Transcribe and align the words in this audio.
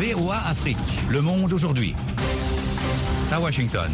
VOA 0.00 0.38
Afrique, 0.46 0.78
le 1.10 1.20
monde 1.20 1.52
aujourd'hui. 1.52 1.94
À 3.30 3.38
Washington. 3.38 3.90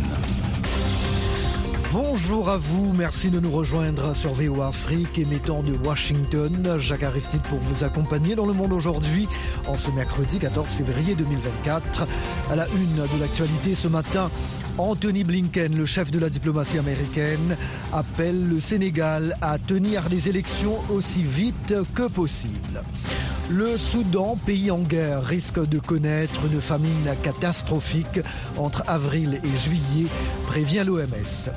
Bonjour 1.93 2.48
à 2.48 2.59
vous, 2.59 2.93
merci 2.93 3.29
de 3.29 3.41
nous 3.41 3.51
rejoindre 3.51 4.14
sur 4.14 4.32
VOA 4.32 4.69
Afrique, 4.69 5.19
émettant 5.19 5.64
de 5.64 5.73
Washington. 5.73 6.79
Jacques 6.79 7.03
Aristide 7.03 7.43
pour 7.43 7.59
vous 7.59 7.82
accompagner 7.82 8.37
dans 8.37 8.46
le 8.46 8.53
monde 8.53 8.73
aujourd'hui, 8.73 9.27
en 9.66 9.77
ce 9.77 9.91
mercredi 9.91 10.39
14 10.39 10.69
février 10.69 11.16
2024. 11.16 12.07
À 12.52 12.54
la 12.54 12.68
une 12.68 12.95
de 12.95 13.20
l'actualité 13.20 13.75
ce 13.75 13.88
matin, 13.88 14.30
Anthony 14.79 15.25
Blinken, 15.25 15.77
le 15.77 15.86
chef 15.86 16.12
de 16.12 16.20
la 16.20 16.29
diplomatie 16.29 16.79
américaine, 16.79 17.57
appelle 17.93 18.48
le 18.48 18.61
Sénégal 18.61 19.36
à 19.41 19.59
tenir 19.59 20.09
des 20.09 20.29
élections 20.29 20.79
aussi 20.88 21.25
vite 21.25 21.75
que 21.96 22.07
possible. 22.07 22.84
Le 23.49 23.79
Soudan, 23.79 24.37
pays 24.45 24.73
en 24.73 24.81
guerre, 24.81 25.23
risque 25.23 25.64
de 25.64 25.79
connaître 25.79 26.41
une 26.53 26.61
famine 26.61 27.14
catastrophique 27.23 28.21
entre 28.57 28.82
avril 28.89 29.41
et 29.45 29.59
juillet, 29.59 30.09
prévient 30.49 30.82
l'OMS. 30.85 31.51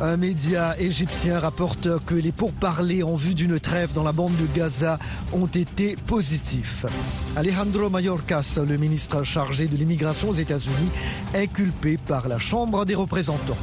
Un 0.00 0.16
média 0.16 0.74
égyptien 0.78 1.38
rapporte 1.38 2.02
que 2.06 2.14
les 2.14 2.32
pourparlers 2.32 3.02
en 3.02 3.16
vue 3.16 3.34
d'une 3.34 3.60
trêve 3.60 3.92
dans 3.92 4.04
la 4.04 4.12
bande 4.12 4.36
de 4.36 4.46
Gaza 4.56 4.98
ont 5.34 5.48
été 5.48 5.96
positifs. 6.06 6.86
Alejandro 7.36 7.90
Mayorkas, 7.90 8.58
le 8.66 8.78
ministre 8.78 9.22
chargé 9.22 9.66
de 9.66 9.76
l'immigration 9.76 10.30
aux 10.30 10.34
États-Unis, 10.34 10.90
inculpé 11.34 11.98
par 11.98 12.28
la 12.28 12.38
Chambre 12.38 12.86
des 12.86 12.94
représentants. 12.94 13.58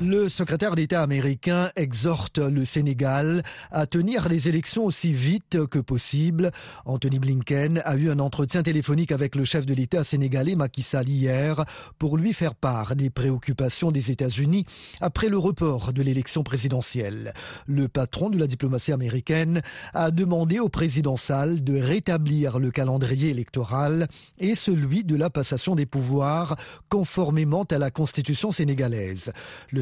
Le 0.00 0.28
secrétaire 0.28 0.76
d'État 0.76 1.02
américain 1.02 1.70
exhorte 1.74 2.38
le 2.38 2.64
Sénégal 2.64 3.42
à 3.72 3.84
tenir 3.86 4.28
les 4.28 4.46
élections 4.46 4.84
aussi 4.84 5.12
vite 5.12 5.66
que 5.66 5.80
possible. 5.80 6.52
Anthony 6.84 7.18
Blinken 7.18 7.82
a 7.84 7.96
eu 7.96 8.08
un 8.08 8.20
entretien 8.20 8.62
téléphonique 8.62 9.10
avec 9.10 9.34
le 9.34 9.44
chef 9.44 9.66
de 9.66 9.74
l'État 9.74 10.04
sénégalais 10.04 10.54
Macky 10.54 10.84
Sall 10.84 11.08
hier 11.08 11.64
pour 11.98 12.16
lui 12.16 12.32
faire 12.32 12.54
part 12.54 12.94
des 12.94 13.10
préoccupations 13.10 13.90
des 13.90 14.12
États-Unis 14.12 14.66
après 15.00 15.28
le 15.28 15.36
report 15.36 15.92
de 15.92 16.02
l'élection 16.02 16.44
présidentielle. 16.44 17.32
Le 17.66 17.88
patron 17.88 18.30
de 18.30 18.38
la 18.38 18.46
diplomatie 18.46 18.92
américaine 18.92 19.62
a 19.94 20.12
demandé 20.12 20.60
au 20.60 20.68
président 20.68 21.16
Sall 21.16 21.64
de 21.64 21.76
rétablir 21.76 22.60
le 22.60 22.70
calendrier 22.70 23.30
électoral 23.30 24.06
et 24.38 24.54
celui 24.54 25.02
de 25.02 25.16
la 25.16 25.28
passation 25.28 25.74
des 25.74 25.86
pouvoirs 25.86 26.54
conformément 26.88 27.64
à 27.64 27.78
la 27.78 27.90
constitution 27.90 28.52
sénégalaise. 28.52 29.32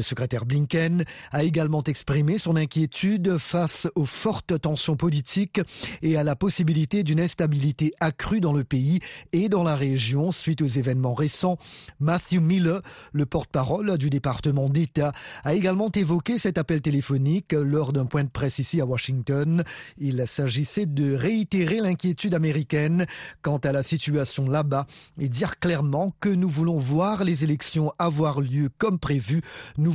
Secrétaire 0.07 0.45
Blinken 0.45 1.03
a 1.31 1.43
également 1.43 1.83
exprimé 1.83 2.37
son 2.37 2.55
inquiétude 2.55 3.37
face 3.37 3.87
aux 3.95 4.05
fortes 4.05 4.59
tensions 4.59 4.95
politiques 4.95 5.61
et 6.01 6.17
à 6.17 6.23
la 6.23 6.35
possibilité 6.35 7.03
d'une 7.03 7.19
instabilité 7.19 7.93
accrue 7.99 8.41
dans 8.41 8.53
le 8.53 8.63
pays 8.63 8.99
et 9.33 9.49
dans 9.49 9.63
la 9.63 9.75
région 9.75 10.31
suite 10.31 10.61
aux 10.61 10.67
événements 10.67 11.13
récents. 11.13 11.57
Matthew 11.99 12.39
Miller, 12.39 12.81
le 13.11 13.25
porte-parole 13.25 13.97
du 13.97 14.09
département 14.09 14.69
d'État, 14.69 15.11
a 15.43 15.53
également 15.53 15.91
évoqué 15.91 16.39
cet 16.39 16.57
appel 16.57 16.81
téléphonique 16.81 17.53
lors 17.53 17.93
d'un 17.93 18.05
point 18.05 18.23
de 18.23 18.29
presse 18.29 18.59
ici 18.59 18.81
à 18.81 18.85
Washington. 18.85 19.63
Il 19.97 20.23
s'agissait 20.27 20.85
de 20.85 21.13
réitérer 21.13 21.81
l'inquiétude 21.81 22.33
américaine 22.33 23.05
quant 23.41 23.57
à 23.57 23.71
la 23.71 23.83
situation 23.83 24.49
là-bas 24.49 24.87
et 25.19 25.29
dire 25.29 25.59
clairement 25.59 26.13
que 26.19 26.29
nous 26.29 26.49
voulons 26.49 26.77
voir 26.77 27.23
les 27.23 27.43
élections 27.43 27.91
avoir 27.99 28.41
lieu 28.41 28.69
comme 28.77 28.99
prévu. 28.99 29.41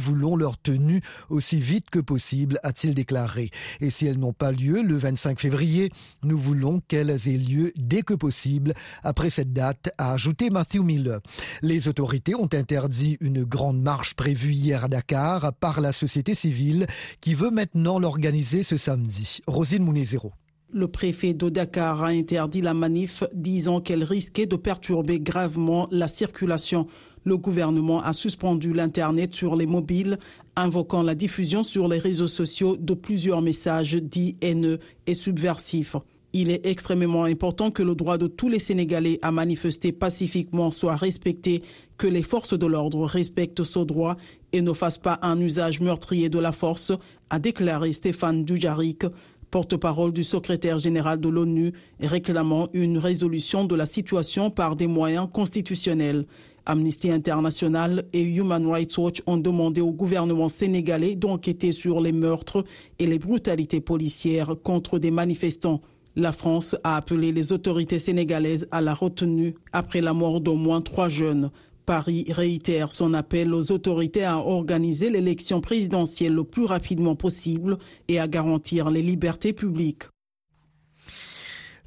Voulons 0.03 0.37
leur 0.37 0.59
tenue 0.59 1.01
aussi 1.31 1.61
vite 1.61 1.89
que 1.91 1.99
possible, 1.99 2.59
a-t-il 2.63 2.95
déclaré. 2.95 3.51
Et 3.81 3.91
si 3.91 4.07
elles 4.07 4.19
n'ont 4.19 4.33
pas 4.33 4.53
lieu 4.53 4.83
le 4.83 4.97
25 4.97 5.41
février, 5.41 5.91
nous 6.23 6.39
voulons 6.39 6.81
qu'elles 6.81 7.11
aient 7.11 7.39
lieu 7.39 7.73
dès 7.77 8.03
que 8.03 8.15
possible 8.15 8.75
après 9.03 9.31
cette 9.31 9.53
date, 9.53 9.93
a 9.99 10.13
ajouté 10.13 10.51
Matthew 10.51 10.83
Miller. 10.83 11.21
Les 11.63 11.89
autorités 11.89 12.35
ont 12.35 12.49
interdit 12.53 13.17
une 13.21 13.45
grande 13.45 13.81
marche 13.81 14.15
prévue 14.15 14.53
hier 14.53 14.85
à 14.85 14.89
Dakar 14.89 15.53
par 15.55 15.81
la 15.81 15.93
société 15.93 16.35
civile 16.35 16.87
qui 17.21 17.35
veut 17.35 17.51
maintenant 17.51 17.99
l'organiser 17.99 18.63
ce 18.63 18.77
samedi. 18.77 19.41
Rosine 19.47 19.85
Mounezero. 19.85 20.33
Le 20.75 20.89
préfet 20.89 21.35
de 21.35 21.51
Dakar 21.51 22.03
a 22.03 22.09
interdit 22.09 22.63
la 22.63 22.73
manif, 22.73 23.25
disant 23.35 23.83
qu'elle 23.83 24.05
risquait 24.05 24.47
de 24.47 24.57
perturber 24.57 25.21
gravement 25.21 25.87
la 25.91 26.09
circulation 26.09 26.87
le 27.25 27.37
gouvernement 27.37 28.03
a 28.03 28.13
suspendu 28.13 28.73
l'Internet 28.73 29.35
sur 29.35 29.57
les 29.57 29.67
mobiles, 29.67 30.19
invoquant 30.57 31.03
la 31.03 31.15
diffusion 31.15 31.63
sur 31.63 31.89
les 31.89 31.99
réseaux 31.99 32.27
sociaux 32.27 32.77
de 32.77 32.95
plusieurs 32.95 33.43
messages 33.43 33.95
dits 33.95 34.37
haineux 34.43 34.79
et 35.07 35.15
subversifs. 35.15 35.97
Il 36.35 36.51
est 36.51 36.65
extrêmement 36.65 37.25
important 37.25 37.71
que 37.71 37.83
le 37.83 37.95
droit 37.95 38.17
de 38.17 38.27
tous 38.27 38.49
les 38.49 38.59
Sénégalais 38.59 39.19
à 39.21 39.31
manifester 39.31 39.93
pacifiquement 39.93 40.71
soit 40.71 40.97
respecté, 40.97 41.63
que 41.99 42.07
les 42.07 42.23
forces 42.23 42.59
de 42.59 42.67
l'ordre 42.67 43.05
respectent 43.05 43.65
ce 43.65 43.81
droit 43.81 44.17
et 44.55 44.63
ne 44.63 44.73
fassent 44.73 44.99
pas 44.99 45.19
un 45.21 45.39
usage 45.41 45.81
meurtrier 45.81 46.31
de 46.31 46.39
la 46.39 46.53
force, 46.53 46.93
a 47.29 47.39
déclaré 47.39 47.93
Stéphane 47.93 48.45
Dujarric, 48.45 49.05
porte-parole 49.51 50.15
du 50.15 50.25
secrétaire 50.25 50.79
général 50.79 51.21
de 51.21 51.29
l'ONU, 51.29 51.73
réclamant 52.01 52.69
une 52.73 52.97
résolution 52.97 53.65
de 53.67 53.75
la 53.75 53.85
situation 53.85 54.51
par 54.51 54.75
des 54.75 54.87
moyens 54.87 55.29
constitutionnels. 55.31 56.25
Amnesty 56.67 57.11
International 57.11 58.05
et 58.13 58.23
Human 58.23 58.67
Rights 58.67 58.97
Watch 58.99 59.23
ont 59.27 59.37
demandé 59.37 59.81
au 59.81 59.93
gouvernement 59.93 60.49
sénégalais 60.49 61.17
d'enquêter 61.17 61.73
sur 61.73 62.01
les 62.01 62.13
meurtres 62.13 62.65
et 62.99 63.07
les 63.07 63.19
brutalités 63.19 63.81
policières 63.81 64.55
contre 64.63 64.99
des 64.99 65.11
manifestants. 65.11 65.81
La 66.15 66.33
France 66.33 66.77
a 66.85 66.97
appelé 66.97 67.33
les 67.33 67.53
autorités 67.53 67.99
sénégalaises 67.99 68.69
à 68.71 68.81
la 68.81 68.95
retenue 68.95 69.55
après 69.73 70.01
la 70.01 70.13
mort 70.13 70.41
d'au 70.41 70.57
moins 70.57 70.83
trois 70.83 71.09
jeunes. 71.09 71.51
Paris 71.87 72.27
réitère 72.29 72.93
son 72.93 73.13
appel 73.13 73.53
aux 73.53 73.73
autorités 73.73 74.25
à 74.25 74.39
organiser 74.39 75.11
l'élection 75.11 75.61
présidentielle 75.61 76.35
le 76.35 76.45
plus 76.45 76.65
rapidement 76.65 77.17
possible 77.17 77.79
et 78.09 78.21
à 78.21 78.29
garantir 78.29 78.91
les 78.91 79.03
libertés 79.03 79.53
publiques. 79.53 80.05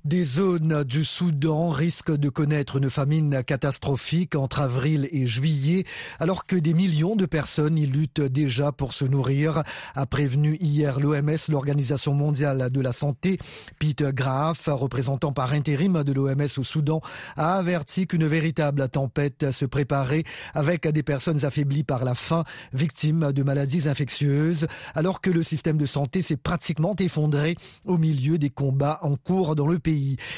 Des 0.05 0.23
zones 0.23 0.83
du 0.83 1.03
Soudan 1.03 1.71
risquent 1.71 2.15
de 2.15 2.29
connaître 2.29 2.75
une 2.75 2.91
famine 2.91 3.43
catastrophique 3.43 4.35
entre 4.35 4.59
avril 4.59 5.09
et 5.11 5.25
juillet, 5.25 5.83
alors 6.19 6.45
que 6.45 6.55
des 6.55 6.75
millions 6.75 7.15
de 7.15 7.25
personnes 7.25 7.75
y 7.75 7.87
luttent 7.87 8.21
déjà 8.21 8.71
pour 8.71 8.93
se 8.93 9.03
nourrir, 9.03 9.63
a 9.95 10.05
prévenu 10.05 10.57
hier 10.61 10.99
l'OMS, 10.99 11.49
l'Organisation 11.49 12.13
mondiale 12.13 12.69
de 12.69 12.81
la 12.81 12.93
santé. 12.93 13.39
Peter 13.79 14.11
Graff, 14.13 14.67
représentant 14.67 15.31
par 15.31 15.53
intérim 15.53 16.03
de 16.03 16.13
l'OMS 16.13 16.53
au 16.57 16.63
Soudan, 16.63 17.01
a 17.35 17.57
averti 17.57 18.05
qu'une 18.05 18.27
véritable 18.27 18.87
tempête 18.87 19.49
se 19.49 19.65
préparait 19.65 20.23
avec 20.53 20.87
des 20.87 21.01
personnes 21.01 21.45
affaiblies 21.45 21.83
par 21.83 22.05
la 22.05 22.13
faim, 22.13 22.43
victimes 22.73 23.31
de 23.31 23.41
maladies 23.41 23.89
infectieuses, 23.89 24.67
alors 24.93 25.19
que 25.19 25.31
le 25.31 25.41
système 25.41 25.79
de 25.79 25.87
santé 25.87 26.21
s'est 26.21 26.37
pratiquement 26.37 26.95
effondré 26.99 27.55
au 27.85 27.97
milieu 27.97 28.37
des 28.37 28.51
combats 28.51 28.99
en 29.01 29.15
cours 29.15 29.55
dans 29.55 29.65
le 29.65 29.79
pays. 29.79 29.94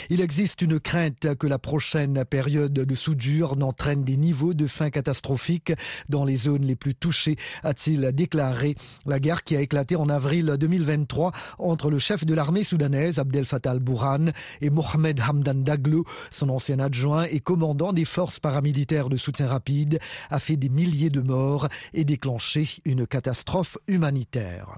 Il 0.09 0.21
existe 0.21 0.61
une 0.61 0.79
crainte 0.79 1.35
que 1.35 1.47
la 1.47 1.59
prochaine 1.59 2.23
période 2.25 2.73
de 2.73 2.95
soudure 2.95 3.55
n'entraîne 3.55 4.03
des 4.03 4.17
niveaux 4.17 4.53
de 4.53 4.67
faim 4.67 4.89
catastrophiques 4.89 5.73
dans 6.09 6.25
les 6.25 6.37
zones 6.37 6.65
les 6.65 6.75
plus 6.75 6.95
touchées, 6.95 7.35
a-t-il 7.63 8.11
déclaré. 8.13 8.75
La 9.05 9.19
guerre 9.19 9.43
qui 9.43 9.55
a 9.55 9.61
éclaté 9.61 9.95
en 9.95 10.09
avril 10.09 10.55
2023 10.59 11.31
entre 11.59 11.89
le 11.89 11.99
chef 11.99 12.25
de 12.25 12.33
l'armée 12.33 12.63
soudanaise 12.63 13.19
Abdel 13.19 13.45
Fattah 13.45 13.71
al-Burhan 13.71 14.31
et 14.61 14.69
Mohamed 14.69 15.21
Hamdan 15.21 15.63
Daglo, 15.63 16.05
son 16.31 16.49
ancien 16.49 16.79
adjoint 16.79 17.23
et 17.23 17.39
commandant 17.39 17.93
des 17.93 18.05
forces 18.05 18.39
paramilitaires 18.39 19.09
de 19.09 19.17
soutien 19.17 19.47
rapide, 19.47 19.99
a 20.29 20.39
fait 20.39 20.57
des 20.57 20.69
milliers 20.69 21.09
de 21.09 21.21
morts 21.21 21.67
et 21.93 22.03
déclenché 22.03 22.69
une 22.85 23.07
catastrophe 23.07 23.77
humanitaire. 23.87 24.77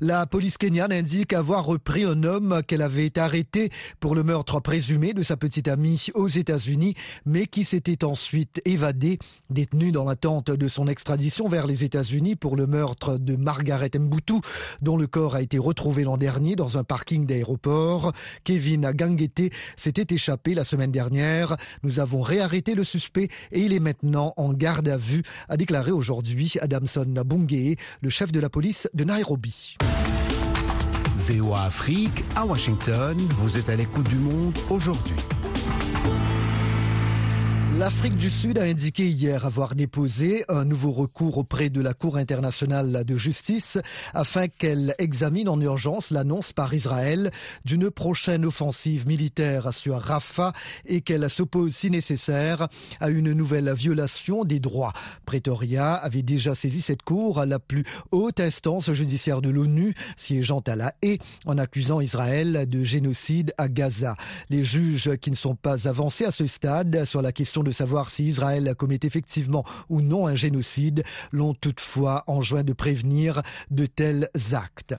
La 0.00 0.26
police 0.26 0.58
kenyane 0.58 0.92
indique 0.92 1.32
avoir 1.32 1.64
repris 1.64 2.04
un 2.04 2.22
homme 2.22 2.62
qu'elle 2.66 2.82
avait 2.82 3.18
arrêté 3.18 3.70
pour 4.02 4.16
le 4.16 4.24
meurtre 4.24 4.58
présumé 4.58 5.14
de 5.14 5.22
sa 5.22 5.36
petite 5.36 5.68
amie 5.68 6.08
aux 6.14 6.26
États-Unis, 6.26 6.94
mais 7.24 7.46
qui 7.46 7.62
s'était 7.62 8.04
ensuite 8.04 8.60
évadé, 8.64 9.20
détenu 9.48 9.92
dans 9.92 10.04
l'attente 10.04 10.50
de 10.50 10.66
son 10.66 10.88
extradition 10.88 11.48
vers 11.48 11.68
les 11.68 11.84
États-Unis 11.84 12.34
pour 12.34 12.56
le 12.56 12.66
meurtre 12.66 13.16
de 13.16 13.36
Margaret 13.36 13.92
Mboutou, 13.96 14.40
dont 14.80 14.96
le 14.96 15.06
corps 15.06 15.36
a 15.36 15.40
été 15.40 15.56
retrouvé 15.56 16.02
l'an 16.02 16.16
dernier 16.16 16.56
dans 16.56 16.78
un 16.78 16.82
parking 16.82 17.26
d'aéroport. 17.26 18.12
Kevin 18.42 18.90
Gangete 18.92 19.52
s'était 19.76 20.12
échappé 20.12 20.54
la 20.54 20.64
semaine 20.64 20.90
dernière. 20.90 21.56
Nous 21.84 22.00
avons 22.00 22.22
réarrêté 22.22 22.74
le 22.74 22.82
suspect 22.82 23.28
et 23.52 23.60
il 23.60 23.72
est 23.72 23.78
maintenant 23.78 24.34
en 24.36 24.52
garde 24.52 24.88
à 24.88 24.96
vue, 24.96 25.22
a 25.48 25.56
déclaré 25.56 25.92
aujourd'hui 25.92 26.54
Adamson 26.60 27.06
Bungé, 27.24 27.76
le 28.00 28.10
chef 28.10 28.32
de 28.32 28.40
la 28.40 28.50
police 28.50 28.88
de 28.94 29.04
Nairobi. 29.04 29.76
VOA 31.22 31.62
Afrique 31.66 32.24
à 32.34 32.44
Washington. 32.44 33.16
Vous 33.38 33.56
êtes 33.56 33.68
à 33.68 33.76
l'écoute 33.76 34.08
du 34.08 34.16
monde 34.16 34.58
aujourd'hui. 34.70 35.14
L'Afrique 37.78 38.18
du 38.18 38.30
Sud 38.30 38.58
a 38.58 38.64
indiqué 38.64 39.08
hier 39.08 39.46
avoir 39.46 39.74
déposé 39.74 40.44
un 40.48 40.64
nouveau 40.64 40.92
recours 40.92 41.38
auprès 41.38 41.70
de 41.70 41.80
la 41.80 41.94
Cour 41.94 42.16
internationale 42.16 43.02
de 43.04 43.16
justice 43.16 43.78
afin 44.12 44.46
qu'elle 44.46 44.94
examine 44.98 45.48
en 45.48 45.58
urgence 45.58 46.10
l'annonce 46.10 46.52
par 46.52 46.74
Israël 46.74 47.30
d'une 47.64 47.90
prochaine 47.90 48.44
offensive 48.44 49.06
militaire 49.06 49.72
sur 49.72 49.98
Rafah 49.98 50.52
et 50.84 51.00
qu'elle 51.00 51.28
s'oppose 51.30 51.74
si 51.74 51.90
nécessaire 51.90 52.68
à 53.00 53.08
une 53.08 53.32
nouvelle 53.32 53.72
violation 53.72 54.44
des 54.44 54.60
droits. 54.60 54.92
Pretoria 55.24 55.94
avait 55.94 56.22
déjà 56.22 56.54
saisi 56.54 56.82
cette 56.82 57.02
cour 57.02 57.40
à 57.40 57.46
la 57.46 57.58
plus 57.58 57.84
haute 58.10 58.38
instance 58.38 58.92
judiciaire 58.92 59.40
de 59.40 59.48
l'ONU 59.48 59.94
siégeant 60.16 60.62
à 60.66 60.76
la 60.76 60.94
haie 61.02 61.18
en 61.46 61.56
accusant 61.56 62.00
Israël 62.00 62.68
de 62.68 62.84
génocide 62.84 63.54
à 63.56 63.68
Gaza. 63.68 64.14
Les 64.50 64.62
juges 64.62 65.16
qui 65.16 65.30
ne 65.30 65.36
sont 65.36 65.56
pas 65.56 65.88
avancés 65.88 66.26
à 66.26 66.30
ce 66.30 66.46
stade 66.46 67.04
sur 67.06 67.22
la 67.22 67.32
question 67.32 67.62
de 67.62 67.71
savoir 67.72 68.10
si 68.10 68.24
Israël 68.26 68.74
commet 68.78 69.00
effectivement 69.02 69.64
ou 69.88 70.00
non 70.00 70.26
un 70.26 70.36
génocide, 70.36 71.02
l'ont 71.30 71.54
toutefois 71.54 72.24
enjoint 72.26 72.62
de 72.62 72.72
prévenir 72.72 73.42
de 73.70 73.86
tels 73.86 74.28
actes. 74.52 74.94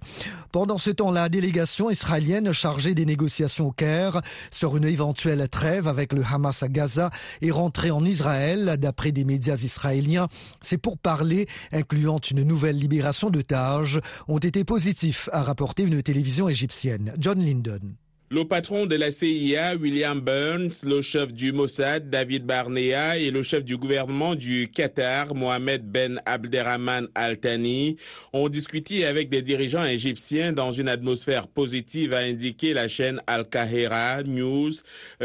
Pendant 0.52 0.78
ce 0.78 0.90
temps, 0.90 1.12
la 1.12 1.30
délégation 1.30 1.90
israélienne 1.90 2.52
chargée 2.52 2.96
des 2.96 3.06
négociations 3.06 3.68
au 3.68 3.72
Caire 3.72 4.22
sur 4.52 4.78
une 4.78 4.86
éventuelle 4.86 5.48
trêve 5.50 5.88
avec 5.88 6.14
le 6.14 6.24
Hamas 6.24 6.64
à 6.64 6.68
Gaza 6.68 7.10
est 7.42 7.52
rentrée 7.52 7.92
en 7.92 8.04
Israël, 8.06 8.78
d'après 8.78 9.12
des 9.12 9.26
médias 9.26 9.58
israéliens. 9.58 10.28
C'est 10.62 10.78
pour 10.78 10.98
parler, 10.98 11.48
incluant 11.72 12.20
une 12.20 12.44
nouvelle 12.44 12.78
libération 12.78 13.30
d'otages, 13.30 14.00
ont 14.28 14.38
été 14.38 14.64
positifs, 14.64 15.30
a 15.32 15.44
rapporté 15.44 15.84
une 15.84 16.02
télévision 16.02 16.50
égyptienne. 16.50 17.14
John 17.18 17.40
Lyndon. 17.40 18.03
Le 18.34 18.46
patron 18.46 18.88
de 18.88 18.96
la 18.96 19.12
CIA, 19.12 19.76
William 19.76 20.20
Burns, 20.20 20.84
le 20.84 21.02
chef 21.02 21.32
du 21.32 21.52
Mossad, 21.52 22.10
David 22.10 22.48
Barnea, 22.48 23.20
et 23.20 23.30
le 23.30 23.44
chef 23.44 23.64
du 23.64 23.78
gouvernement 23.78 24.34
du 24.34 24.72
Qatar, 24.74 25.36
Mohamed 25.36 25.86
Ben 25.86 26.20
Abderrahman 26.26 27.10
Al 27.14 27.38
Thani, 27.38 27.96
ont 28.34 28.50
discuté 28.50 29.06
avec 29.06 29.30
des 29.30 29.44
dirigeants 29.44 29.86
égyptiens 29.86 30.52
dans 30.52 30.72
une 30.72 30.88
atmosphère 30.88 31.48
positive, 31.48 32.12
a 32.14 32.22
indiqué 32.22 32.74
la 32.74 32.88
chaîne 32.88 33.22
Al 33.28 33.48
Qahira 33.48 34.24
News, 34.24 34.72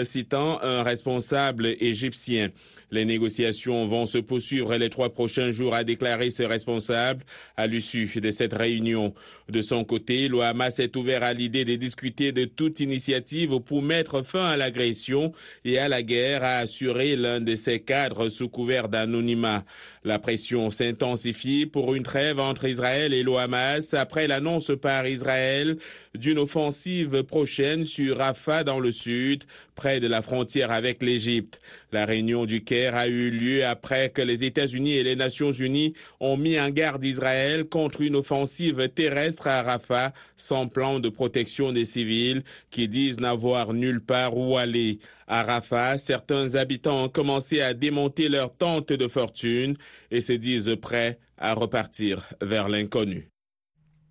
citant 0.02 0.60
un 0.60 0.82
responsable 0.82 1.68
égyptien. 1.80 2.50
Les 2.90 3.04
négociations 3.04 3.84
vont 3.84 4.06
se 4.06 4.18
poursuivre 4.18 4.74
les 4.76 4.88
trois 4.88 5.10
prochains 5.10 5.50
jours, 5.50 5.74
a 5.74 5.84
déclaré 5.84 6.30
ce 6.30 6.42
responsable 6.42 7.24
à 7.56 7.66
l'issue 7.66 8.08
de 8.20 8.30
cette 8.30 8.54
réunion. 8.54 9.12
De 9.48 9.60
son 9.60 9.84
côté, 9.84 10.28
le 10.28 10.40
Hamas 10.40 10.78
est 10.78 10.96
ouvert 10.96 11.22
à 11.22 11.34
l'idée 11.34 11.64
de 11.64 11.76
discuter 11.76 12.32
de 12.32 12.44
toute 12.44 12.80
initiative 12.80 13.60
pour 13.60 13.82
mettre 13.82 14.22
fin 14.22 14.46
à 14.46 14.56
l'agression 14.56 15.32
et 15.64 15.78
à 15.78 15.88
la 15.88 16.02
guerre, 16.02 16.44
a 16.44 16.58
assuré 16.58 17.16
l'un 17.16 17.40
de 17.40 17.54
ses 17.54 17.80
cadres 17.80 18.28
sous 18.28 18.48
couvert 18.48 18.88
d'anonymat. 18.88 19.64
La 20.04 20.18
pression 20.18 20.70
s'intensifie 20.70 21.66
pour 21.66 21.94
une 21.94 22.02
trêve 22.02 22.40
entre 22.40 22.66
Israël 22.66 23.12
et 23.12 23.22
le 23.22 23.36
Hamas 23.36 23.92
après 23.94 24.26
l'annonce 24.26 24.72
par 24.80 25.06
Israël 25.06 25.76
d'une 26.14 26.38
offensive 26.38 27.22
prochaine 27.24 27.84
sur 27.84 28.18
Rafah 28.18 28.64
dans 28.64 28.80
le 28.80 28.90
sud, 28.90 29.44
près 29.74 30.00
de 30.00 30.06
la 30.06 30.22
frontière 30.22 30.70
avec 30.70 31.02
l'Égypte. 31.02 31.60
La 31.92 32.04
réunion 32.04 32.46
du 32.46 32.64
a 32.86 33.08
eu 33.08 33.30
lieu 33.30 33.66
après 33.66 34.10
que 34.10 34.22
les 34.22 34.44
États-Unis 34.44 34.94
et 34.94 35.02
les 35.02 35.16
Nations 35.16 35.52
Unies 35.52 35.94
ont 36.20 36.36
mis 36.36 36.58
en 36.58 36.70
garde 36.70 37.04
Israël 37.04 37.64
contre 37.64 38.00
une 38.00 38.16
offensive 38.16 38.88
terrestre 38.88 39.48
à 39.48 39.62
Rafah 39.62 40.12
sans 40.36 40.68
plan 40.68 41.00
de 41.00 41.08
protection 41.08 41.72
des 41.72 41.84
civils 41.84 42.42
qui 42.70 42.88
disent 42.88 43.20
n'avoir 43.20 43.72
nulle 43.72 44.00
part 44.00 44.36
où 44.36 44.56
aller. 44.56 44.98
À 45.26 45.42
Rafah, 45.42 45.98
certains 45.98 46.54
habitants 46.54 47.04
ont 47.04 47.08
commencé 47.08 47.60
à 47.60 47.74
démonter 47.74 48.28
leurs 48.28 48.54
tentes 48.54 48.92
de 48.92 49.08
fortune 49.08 49.76
et 50.10 50.20
se 50.20 50.32
disent 50.32 50.76
prêts 50.80 51.18
à 51.36 51.54
repartir 51.54 52.28
vers 52.40 52.68
l'inconnu. 52.68 53.28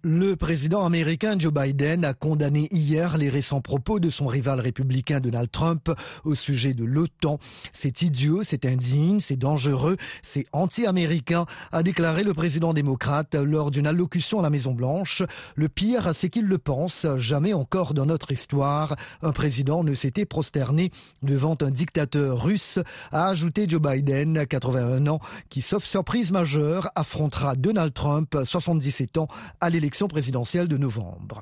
Le 0.03 0.35
président 0.35 0.85
américain 0.85 1.39
Joe 1.39 1.51
Biden 1.51 2.05
a 2.05 2.13
condamné 2.13 2.67
hier 2.69 3.17
les 3.17 3.29
récents 3.29 3.61
propos 3.61 3.99
de 3.99 4.11
son 4.11 4.27
rival 4.27 4.59
républicain 4.59 5.19
Donald 5.19 5.49
Trump 5.49 5.91
au 6.23 6.35
sujet 6.35 6.75
de 6.75 6.85
l'OTAN. 6.85 7.39
C'est 7.73 8.03
idiot, 8.03 8.43
c'est 8.43 8.65
indigne, 8.65 9.19
c'est 9.19 9.37
dangereux, 9.37 9.97
c'est 10.21 10.45
anti-américain, 10.51 11.47
a 11.71 11.81
déclaré 11.81 12.23
le 12.23 12.35
président 12.35 12.75
démocrate 12.75 13.33
lors 13.33 13.71
d'une 13.71 13.87
allocution 13.87 14.37
à 14.39 14.43
la 14.43 14.51
Maison-Blanche. 14.51 15.23
Le 15.55 15.67
pire, 15.67 16.11
c'est 16.13 16.29
qu'il 16.29 16.45
le 16.45 16.59
pense. 16.59 17.07
Jamais 17.17 17.53
encore 17.53 17.95
dans 17.95 18.05
notre 18.05 18.31
histoire, 18.31 18.95
un 19.23 19.31
président 19.31 19.83
ne 19.83 19.95
s'était 19.95 20.25
prosterné 20.25 20.91
devant 21.23 21.57
un 21.61 21.71
dictateur 21.71 22.43
russe, 22.43 22.77
a 23.11 23.29
ajouté 23.29 23.65
Joe 23.67 23.81
Biden, 23.81 24.45
81 24.45 25.07
ans, 25.07 25.19
qui, 25.49 25.63
sauf 25.63 25.83
surprise 25.83 26.31
majeure, 26.31 26.91
affrontera 26.93 27.55
Donald 27.55 27.95
Trump, 27.95 28.37
77 28.43 29.17
ans, 29.17 29.27
à 29.59 29.71
l'élection 29.71 29.86
présidentielle 30.07 30.67
de 30.67 30.77
novembre. 30.77 31.41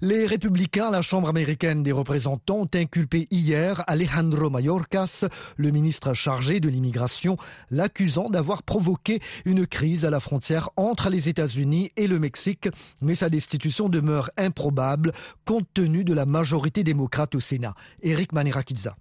Les 0.00 0.26
républicains 0.26 0.90
la 0.90 1.02
Chambre 1.02 1.28
américaine 1.28 1.82
des 1.82 1.92
représentants 1.92 2.60
ont 2.60 2.70
inculpé 2.74 3.26
hier 3.30 3.82
Alejandro 3.86 4.50
Mayorkas, 4.50 5.24
le 5.56 5.70
ministre 5.70 6.14
chargé 6.14 6.60
de 6.60 6.68
l'immigration, 6.68 7.36
l'accusant 7.70 8.30
d'avoir 8.30 8.62
provoqué 8.62 9.20
une 9.44 9.66
crise 9.66 10.04
à 10.04 10.10
la 10.10 10.20
frontière 10.20 10.70
entre 10.76 11.10
les 11.10 11.28
États-Unis 11.28 11.90
et 11.96 12.06
le 12.06 12.18
Mexique, 12.18 12.68
mais 13.00 13.14
sa 13.14 13.28
destitution 13.28 13.88
demeure 13.88 14.30
improbable 14.36 15.12
compte 15.44 15.66
tenu 15.74 16.04
de 16.04 16.14
la 16.14 16.26
majorité 16.26 16.84
démocrate 16.84 17.34
au 17.34 17.40
Sénat. 17.40 17.74
Eric 18.02 18.32
Manirakiza. 18.32 18.96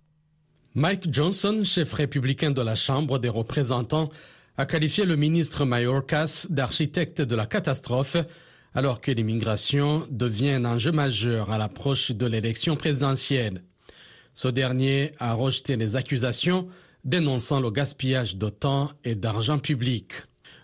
Mike 0.75 1.13
Johnson, 1.13 1.61
chef 1.63 1.93
républicain 1.93 2.51
de 2.51 2.61
la 2.61 2.75
Chambre 2.75 3.19
des 3.19 3.29
représentants, 3.29 4.09
a 4.57 4.65
qualifié 4.65 5.05
le 5.05 5.15
ministre 5.15 5.65
Mayorkas 5.65 6.47
d'architecte 6.49 7.21
de 7.21 7.35
la 7.35 7.45
catastrophe 7.45 8.17
alors 8.75 9.01
que 9.01 9.11
l'immigration 9.11 10.05
devient 10.09 10.51
un 10.51 10.65
enjeu 10.65 10.91
majeur 10.91 11.51
à 11.51 11.57
l'approche 11.57 12.11
de 12.11 12.25
l'élection 12.25 12.75
présidentielle. 12.75 13.63
Ce 14.33 14.47
dernier 14.47 15.11
a 15.19 15.33
rejeté 15.33 15.75
les 15.75 15.95
accusations 15.95 16.67
dénonçant 17.03 17.59
le 17.59 17.69
gaspillage 17.69 18.35
de 18.35 18.49
temps 18.49 18.91
et 19.03 19.15
d'argent 19.15 19.59
public. 19.59 20.13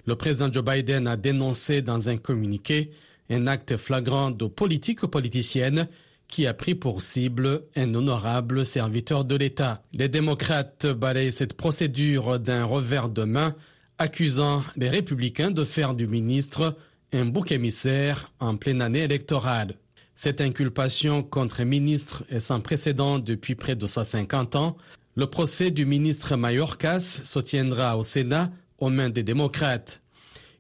Le 0.06 0.16
président 0.16 0.52
Joe 0.52 0.64
Biden 0.64 1.08
a 1.08 1.18
dénoncé 1.18 1.82
dans 1.82 2.10
un 2.10 2.18
communiqué 2.18 2.92
un 3.30 3.46
acte 3.46 3.78
flagrant 3.78 4.32
de 4.32 4.46
politique 4.46 5.02
politicienne 5.02 5.88
qui 6.28 6.48
a 6.48 6.54
pris 6.54 6.76
pour 6.76 7.02
cible 7.02 7.64
un 7.76 7.94
honorable 7.94 8.66
serviteur 8.66 9.26
de 9.26 9.36
l'État. 9.36 9.84
Les 9.94 10.08
démocrates 10.08 10.88
balayent 10.88 11.32
cette 11.32 11.56
procédure 11.56 12.40
d'un 12.40 12.64
revers 12.64 13.10
de 13.10 13.24
main, 13.24 13.56
accusant 13.98 14.64
les 14.78 14.90
républicains 14.90 15.52
de 15.52 15.64
faire 15.64 15.94
du 15.94 16.08
ministre 16.08 16.76
un 17.12 17.26
bouc 17.26 17.52
émissaire 17.52 18.32
en 18.40 18.56
pleine 18.56 18.82
année 18.82 19.04
électorale. 19.04 19.76
Cette 20.16 20.42
inculpation 20.42 21.24
contre 21.24 21.62
un 21.62 21.66
ministre 21.66 22.24
est 22.30 22.40
sans 22.40 22.60
précédent 22.60 23.20
depuis 23.20 23.56
près 23.56 23.76
de 23.76 23.88
150 23.88 24.56
ans. 24.56 24.78
Le 25.16 25.28
procès 25.28 25.72
du 25.72 25.86
ministre 25.86 26.36
Mayorkas 26.36 27.22
se 27.24 27.40
tiendra 27.40 27.98
au 27.98 28.04
Sénat 28.04 28.52
aux 28.78 28.90
mains 28.90 29.10
des 29.10 29.24
démocrates. 29.24 30.02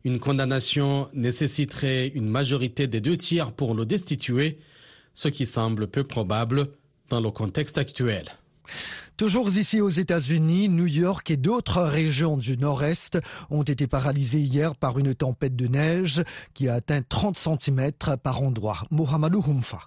Une 0.03 0.19
condamnation 0.19 1.09
nécessiterait 1.13 2.07
une 2.07 2.29
majorité 2.29 2.87
des 2.87 3.01
deux 3.01 3.17
tiers 3.17 3.51
pour 3.51 3.75
le 3.75 3.85
destituer, 3.85 4.59
ce 5.13 5.27
qui 5.27 5.45
semble 5.45 5.87
peu 5.87 6.03
probable 6.03 6.69
dans 7.09 7.21
le 7.21 7.31
contexte 7.31 7.77
actuel. 7.77 8.25
Toujours 9.17 9.49
ici 9.49 9.81
aux 9.81 9.89
États-Unis, 9.89 10.69
New 10.69 10.85
York 10.85 11.29
et 11.29 11.35
d'autres 11.35 11.81
régions 11.81 12.37
du 12.37 12.57
nord-est 12.57 13.19
ont 13.49 13.63
été 13.63 13.85
paralysées 13.85 14.39
hier 14.39 14.75
par 14.75 14.97
une 14.97 15.13
tempête 15.13 15.55
de 15.57 15.67
neige 15.67 16.23
qui 16.53 16.69
a 16.69 16.75
atteint 16.75 17.01
30 17.01 17.37
cm 17.37 17.91
par 18.23 18.41
endroit. 18.41 18.83
Mohamedou 18.91 19.43
Humfa. 19.45 19.81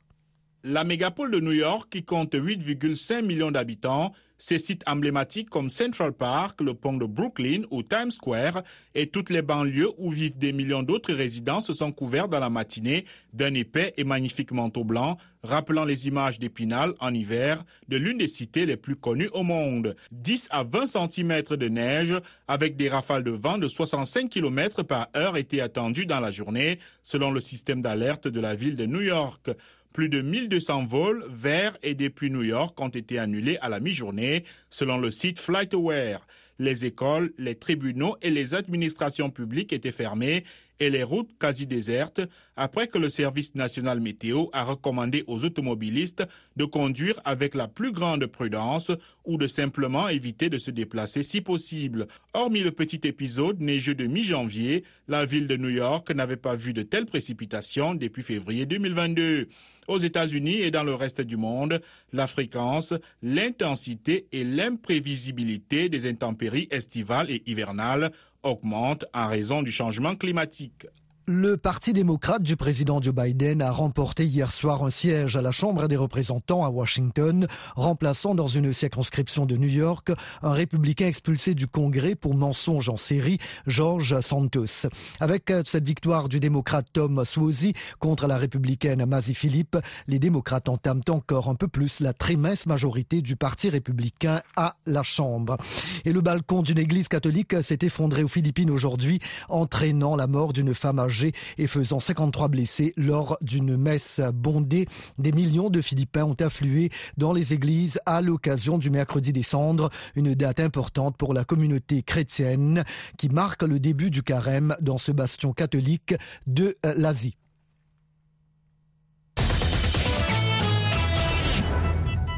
La 0.65 0.85
mégapole 0.85 1.31
de 1.31 1.41
New 1.41 1.53
York, 1.53 1.91
qui 1.91 2.05
compte 2.05 2.35
8,5 2.35 3.23
millions 3.23 3.51
d'habitants, 3.51 4.13
ces 4.43 4.59
sites 4.59 4.83
emblématiques 4.89 5.49
comme 5.49 5.71
Central 5.71 6.13
Park, 6.13 6.61
le 6.63 6.75
pont 6.75 6.95
de 6.95 7.07
Brooklyn 7.07 7.63
ou 7.71 7.85
Times 7.85 8.11
Square 8.11 8.65
et 8.93 9.07
toutes 9.07 9.31
les 9.31 9.41
banlieues 9.41 9.93
où 9.99 10.11
vivent 10.11 10.37
des 10.37 10.53
millions 10.53 10.83
d'autres 10.83 11.15
résidents 11.15 11.61
se 11.61 11.73
sont 11.73 11.93
couverts 11.93 12.27
dans 12.27 12.41
la 12.41 12.51
matinée 12.51 13.05
d'un 13.33 13.55
épais 13.55 13.95
et 13.97 14.03
magnifique 14.03 14.51
manteau 14.51 14.83
blanc, 14.83 15.17
rappelant 15.45 15.85
les 15.85 16.09
images 16.09 16.41
d'Épinal 16.41 16.95
en 16.99 17.15
hiver 17.15 17.65
de 17.87 17.97
l'une 17.97 18.19
des 18.19 18.27
cités 18.27 18.67
les 18.67 18.77
plus 18.77 18.97
connues 18.97 19.31
au 19.33 19.45
monde. 19.45 19.95
10 20.11 20.49
à 20.51 20.65
20 20.65 20.89
cm 20.89 21.43
de 21.57 21.69
neige 21.69 22.15
avec 22.49 22.75
des 22.75 22.89
rafales 22.89 23.23
de 23.23 23.31
vent 23.31 23.59
de 23.59 23.69
65 23.69 24.29
km 24.29 24.83
par 24.83 25.07
heure 25.17 25.37
étaient 25.37 25.61
attendues 25.61 26.07
dans 26.07 26.19
la 26.19 26.33
journée 26.33 26.81
selon 27.05 27.31
le 27.31 27.41
système 27.41 27.81
d'alerte 27.81 28.27
de 28.27 28.41
la 28.41 28.57
ville 28.57 28.75
de 28.75 28.87
New 28.87 29.03
York. 29.03 29.51
Plus 29.93 30.09
de 30.09 30.23
1200 30.23 30.87
vols 30.87 31.25
vers 31.29 31.77
et 31.83 31.95
depuis 31.95 32.31
New 32.31 32.43
York 32.43 32.81
ont 32.81 32.89
été 32.89 33.19
annulés 33.19 33.59
à 33.61 33.69
la 33.69 33.81
mi-journée, 33.81 34.45
selon 34.71 34.97
le 34.97 35.11
site 35.11 35.39
FlightAware. 35.39 36.27
Les 36.59 36.85
écoles, 36.85 37.33
les 37.39 37.57
tribunaux 37.57 38.17
et 38.23 38.31
les 38.31 38.55
administrations 38.55 39.31
publiques 39.31 39.73
étaient 39.73 39.91
fermées 39.91 40.45
et 40.81 40.91
les 40.91 41.03
routes 41.03 41.31
quasi 41.39 41.67
désertes 41.67 42.21
après 42.57 42.89
que 42.89 42.99
le 42.99 43.09
service 43.09 43.55
national 43.55 44.01
météo 44.01 44.47
a 44.53 44.65
recommandé 44.65 45.25
aux 45.27 45.45
automobilistes 45.45 46.25
de 46.57 46.65
conduire 46.65 47.21
avec 47.25 47.55
la 47.55 47.69
plus 47.69 47.93
grande 47.93 48.27
prudence 48.27 48.91
ou 49.25 49.39
de 49.39 49.47
simplement 49.47 50.09
éviter 50.09 50.51
de 50.51 50.59
se 50.59 50.71
déplacer 50.71 51.23
si 51.23 51.41
possible. 51.41 52.07
Hormis 52.35 52.63
le 52.63 52.73
petit 52.73 53.01
épisode 53.05 53.61
neigeux 53.61 53.95
de 53.95 54.07
mi-janvier, 54.07 54.85
la 55.09 55.25
ville 55.25 55.49
de 55.49 55.57
New 55.57 55.69
York 55.69 56.11
n'avait 56.11 56.37
pas 56.37 56.55
vu 56.55 56.73
de 56.73 56.83
telles 56.83 57.07
précipitations 57.07 57.95
depuis 57.95 58.23
février 58.23 58.67
2022. 58.67 59.49
Aux 59.89 59.99
États-Unis 59.99 60.61
et 60.61 60.71
dans 60.71 60.85
le 60.85 60.95
reste 60.95 61.21
du 61.21 61.37
monde, 61.37 61.81
la 62.13 62.27
fréquence, 62.27 62.95
l'intensité 63.23 64.27
et 64.33 64.45
l'imprévisibilité 64.45 65.89
des 65.89 66.09
intempéries 66.09 66.69
estivales 66.71 67.31
et 67.31 67.43
hivernales 67.47 68.13
augmentent 68.43 69.07
en 69.13 69.29
raison 69.29 69.63
du 69.63 69.73
changement 69.73 70.15
climatique. 70.15 70.87
Le 71.27 71.57
Parti 71.57 71.93
démocrate 71.93 72.43
du 72.43 72.57
président 72.57 73.01
Joe 73.01 73.15
Biden 73.15 73.63
a 73.63 73.71
remporté 73.71 74.27
hier 74.27 74.51
soir 74.51 74.83
un 74.83 74.91
siège 74.91 75.37
à 75.37 75.41
la 75.41 75.53
Chambre 75.53 75.87
des 75.87 75.95
représentants 75.95 76.65
à 76.65 76.69
Washington, 76.69 77.47
remplaçant 77.77 78.35
dans 78.35 78.49
une 78.49 78.73
circonscription 78.73 79.47
de 79.47 79.57
New 79.57 79.69
York 79.69 80.11
un 80.43 80.53
républicain 80.53 81.07
expulsé 81.07 81.55
du 81.55 81.69
Congrès 81.69 82.17
pour 82.17 82.35
mensonge 82.35 82.89
en 82.89 82.97
série, 82.97 83.39
George 83.69 84.19
Santos. 84.19 84.89
Avec 85.21 85.53
cette 85.65 85.87
victoire 85.87 86.29
du 86.29 86.41
démocrate 86.41 86.89
Tom 86.93 87.25
Suozzi 87.25 87.75
contre 88.01 88.27
la 88.27 88.37
républicaine 88.37 89.07
Mazie 89.07 89.37
Philippe, 89.37 89.77
les 90.09 90.19
démocrates 90.19 90.69
entament 90.69 91.05
encore 91.09 91.49
un 91.49 91.55
peu 91.55 91.69
plus 91.69 92.01
la 92.01 92.15
très 92.15 92.35
mince 92.35 92.67
majorité 92.67 93.23
du 93.23 93.37
Parti 93.37 93.71
républicain 93.71 94.41
à 94.57 94.75
la 94.87 95.05
Chambre. 95.05 95.57
Et 96.05 96.13
le 96.13 96.21
balcon 96.21 96.63
d'une 96.63 96.79
église 96.79 97.07
catholique 97.07 97.63
s'est 97.63 97.79
effondré 97.83 98.25
aux 98.25 98.29
Philippines 98.29 98.71
aujourd'hui, 98.71 99.21
entraînant 99.49 100.17
la 100.17 100.27
mort 100.27 100.53
d'une 100.53 100.75
femme 100.75 100.99
âgée 100.99 101.13
et 101.59 101.67
faisant 101.67 102.01
53 102.01 102.49
blessés 102.49 102.93
lors 102.97 103.37
d'une 103.41 103.77
messe 103.77 104.21
bondée. 104.35 104.87
Des 105.19 105.33
millions 105.33 105.71
de 105.71 105.81
Philippins 105.81 106.25
ont 106.25 106.37
afflué 106.41 106.91
dans 107.17 107.33
les 107.33 107.53
églises 107.53 108.01
à 108.07 108.21
l'occasion 108.21 108.79
du 108.79 108.91
mercredi 108.91 109.33
des 109.33 109.43
cendres, 109.43 109.91
une 110.15 110.35
date 110.35 110.61
importante 110.61 111.17
pour 111.17 111.35
la 111.35 111.45
communauté 111.45 112.03
chrétienne 112.03 112.85
qui 113.19 113.29
marque 113.29 113.63
le 113.63 113.79
début 113.79 114.11
du 114.11 114.23
carême 114.23 114.77
dans 114.81 114.99
ce 114.99 115.13
bastion 115.13 115.53
catholique 115.53 116.15
de 116.47 116.77
l'Asie. 116.97 117.37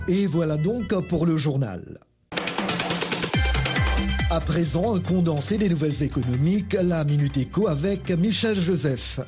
Et 0.06 0.26
voilà 0.26 0.58
donc 0.58 0.94
pour 1.08 1.24
le 1.24 1.38
journal. 1.38 1.98
À 4.30 4.40
présent, 4.40 4.96
un 4.96 5.00
condensé 5.00 5.58
des 5.58 5.68
nouvelles 5.68 6.02
économiques, 6.02 6.74
la 6.80 7.04
Minute 7.04 7.36
Éco 7.36 7.68
avec 7.68 8.10
Michel 8.10 8.56
Joseph. 8.56 9.20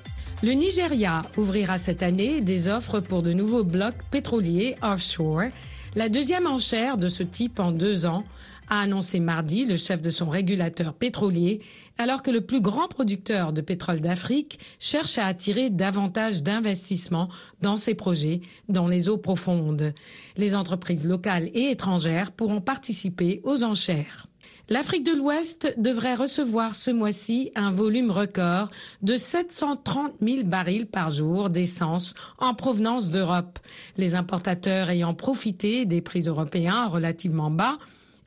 Le 0.42 0.52
Nigeria 0.52 1.24
ouvrira 1.36 1.76
cette 1.76 2.02
année 2.02 2.40
des 2.40 2.68
offres 2.68 3.00
pour 3.00 3.22
de 3.22 3.34
nouveaux 3.34 3.62
blocs 3.62 4.02
pétroliers 4.10 4.74
offshore, 4.80 5.50
la 5.94 6.08
deuxième 6.08 6.46
enchère 6.46 6.96
de 6.96 7.08
ce 7.08 7.22
type 7.22 7.60
en 7.60 7.72
deux 7.72 8.06
ans, 8.06 8.24
a 8.68 8.80
annoncé 8.80 9.20
mardi 9.20 9.64
le 9.64 9.76
chef 9.76 10.00
de 10.02 10.10
son 10.10 10.28
régulateur 10.28 10.94
pétrolier, 10.94 11.60
alors 11.98 12.22
que 12.22 12.30
le 12.30 12.40
plus 12.40 12.60
grand 12.60 12.88
producteur 12.88 13.52
de 13.52 13.60
pétrole 13.60 14.00
d'Afrique 14.00 14.58
cherche 14.78 15.18
à 15.18 15.26
attirer 15.26 15.70
davantage 15.70 16.42
d'investissements 16.42 17.28
dans 17.60 17.76
ses 17.76 17.94
projets 17.94 18.40
dans 18.68 18.88
les 18.88 19.08
eaux 19.08 19.18
profondes. 19.18 19.94
Les 20.36 20.54
entreprises 20.54 21.06
locales 21.06 21.48
et 21.54 21.70
étrangères 21.70 22.32
pourront 22.32 22.60
participer 22.60 23.40
aux 23.44 23.62
enchères. 23.62 24.26
L'Afrique 24.68 25.04
de 25.04 25.12
l'Ouest 25.12 25.74
devrait 25.78 26.16
recevoir 26.16 26.74
ce 26.74 26.90
mois-ci 26.90 27.52
un 27.54 27.70
volume 27.70 28.10
record 28.10 28.68
de 29.00 29.16
730 29.16 30.14
000 30.20 30.42
barils 30.42 30.86
par 30.86 31.10
jour 31.10 31.50
d'essence 31.50 32.14
en 32.38 32.52
provenance 32.52 33.08
d'Europe. 33.08 33.60
Les 33.96 34.16
importateurs 34.16 34.90
ayant 34.90 35.14
profité 35.14 35.84
des 35.84 36.00
prix 36.00 36.22
européens 36.22 36.88
relativement 36.88 37.48
bas, 37.48 37.78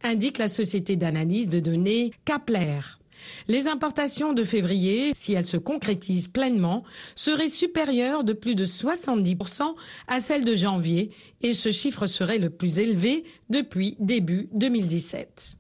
indique 0.02 0.38
la 0.38 0.48
société 0.48 0.96
d'analyse 0.96 1.50
de 1.50 1.60
données 1.60 2.12
Kapler. 2.24 2.80
Les 3.50 3.68
importations 3.68 4.32
de 4.32 4.46
février, 4.46 5.12
si 5.16 5.34
elles 5.34 5.46
se 5.46 5.58
concrétisent 5.58 6.30
pleinement, 6.30 6.86
seraient 7.16 7.50
supérieures 7.50 8.24
de 8.24 8.32
plus 8.32 8.56
de 8.56 8.66
70% 8.66 9.76
à 10.08 10.22
celles 10.22 10.46
de 10.46 10.56
janvier 10.56 11.12
et 11.42 11.52
ce 11.52 11.70
chiffre 11.70 12.08
serait 12.08 12.40
le 12.40 12.50
plus 12.50 12.80
élevé 12.80 13.26
depuis 13.50 13.98
début 14.00 14.48
2017. 14.54 15.59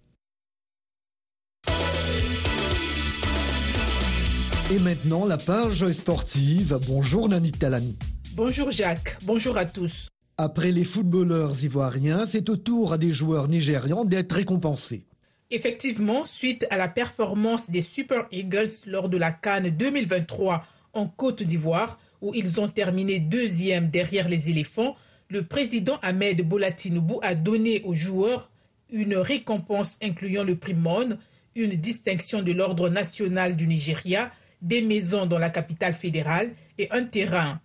Et 4.72 4.78
maintenant, 4.78 5.26
la 5.26 5.38
page 5.38 5.92
sportive. 5.94 6.78
Bonjour 6.86 7.28
Nani 7.28 7.52
Talani. 7.52 7.98
Bonjour 8.36 8.70
Jacques, 8.70 9.18
bonjour 9.24 9.58
à 9.58 9.66
tous. 9.66 10.10
Après 10.38 10.72
les 10.72 10.84
footballeurs 10.86 11.64
ivoiriens, 11.64 12.28
c'est 12.28 12.48
au 12.50 12.56
tour 12.56 12.94
à 12.94 13.00
des 13.00 13.12
joueurs 13.12 13.48
nigérians 13.48 14.06
d'être 14.06 14.34
récompensés. 14.34 15.08
Effectivement, 15.50 16.24
suite 16.24 16.68
à 16.70 16.78
la 16.78 16.88
performance 16.88 17.72
des 17.72 17.82
Super 17.82 18.28
Eagles 18.32 18.70
lors 18.86 19.10
de 19.10 19.18
la 19.18 19.32
Cannes 19.32 19.72
2023 19.72 20.64
en 20.94 21.08
Côte 21.08 21.42
d'Ivoire, 21.42 22.00
où 22.22 22.36
ils 22.36 22.62
ont 22.62 22.68
terminé 22.68 23.20
deuxième 23.20 23.90
derrière 23.90 24.30
les 24.30 24.52
éléphants, 24.52 24.96
le 25.30 25.42
président 25.48 25.98
Ahmed 26.04 26.48
Bolatinubu 26.48 27.16
a 27.24 27.34
donné 27.34 27.82
aux 27.86 27.96
joueurs 27.96 28.52
une 28.92 29.16
récompense 29.16 29.98
incluant 30.04 30.44
le 30.44 30.56
prix 30.56 30.76
Mon, 30.76 31.18
une 31.56 31.72
distinction 31.72 32.44
de 32.44 32.52
l'ordre 32.52 32.90
national 32.90 33.56
du 33.56 33.66
Nigeria, 33.66 34.32
des 34.62 34.82
maisons 34.82 35.26
dans 35.26 35.40
la 35.40 35.50
capitale 35.50 35.94
fédérale 35.94 36.52
et 36.78 36.90
un 36.92 37.04
terrain. 37.04 37.62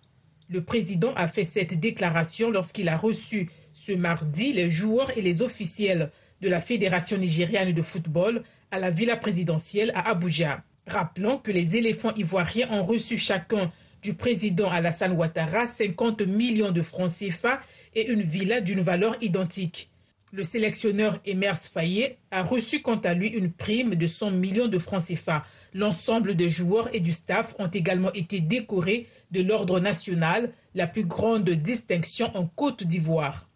Le 0.49 0.63
président 0.63 1.13
a 1.15 1.27
fait 1.27 1.43
cette 1.43 1.79
déclaration 1.79 2.51
lorsqu'il 2.51 2.89
a 2.89 2.97
reçu 2.97 3.49
ce 3.73 3.91
mardi 3.91 4.53
les 4.53 4.69
joueurs 4.69 5.17
et 5.17 5.21
les 5.21 5.41
officiels 5.41 6.11
de 6.41 6.49
la 6.49 6.61
Fédération 6.61 7.17
nigériane 7.17 7.73
de 7.73 7.81
football 7.81 8.43
à 8.71 8.79
la 8.79 8.91
villa 8.91 9.17
présidentielle 9.17 9.91
à 9.95 10.09
Abuja. 10.09 10.63
Rappelons 10.87 11.37
que 11.37 11.51
les 11.51 11.75
éléphants 11.77 12.13
ivoiriens 12.15 12.69
ont 12.71 12.83
reçu 12.83 13.17
chacun 13.17 13.71
du 14.03 14.13
président 14.13 14.69
Alassane 14.69 15.13
Ouattara 15.13 15.65
50 15.65 16.21
millions 16.21 16.71
de 16.71 16.83
francs 16.83 17.11
CFA 17.11 17.59
et 17.95 18.07
une 18.07 18.21
villa 18.21 18.61
d'une 18.61 18.81
valeur 18.81 19.15
identique. 19.21 19.89
Le 20.35 20.43
sélectionneur 20.43 21.17
Emers 21.23 21.61
Fayet 21.61 22.17
a 22.29 22.43
reçu 22.43 22.81
quant 22.81 22.97
à 22.97 23.13
lui 23.13 23.29
une 23.29 23.53
prime 23.53 23.95
de 23.95 24.05
100 24.05 24.31
millions 24.31 24.67
de 24.67 24.79
francs 24.79 25.05
CFA. 25.07 25.45
L'ensemble 25.73 26.35
des 26.35 26.49
joueurs 26.49 26.93
et 26.93 26.99
du 26.99 27.13
staff 27.13 27.55
ont 27.57 27.69
également 27.69 28.11
été 28.11 28.41
décorés 28.41 29.07
de 29.31 29.41
l'Ordre 29.41 29.79
national, 29.79 30.51
la 30.73 30.87
plus 30.87 31.05
grande 31.05 31.49
distinction 31.49 32.35
en 32.35 32.47
Côte 32.47 32.83
d'Ivoire. 32.83 33.49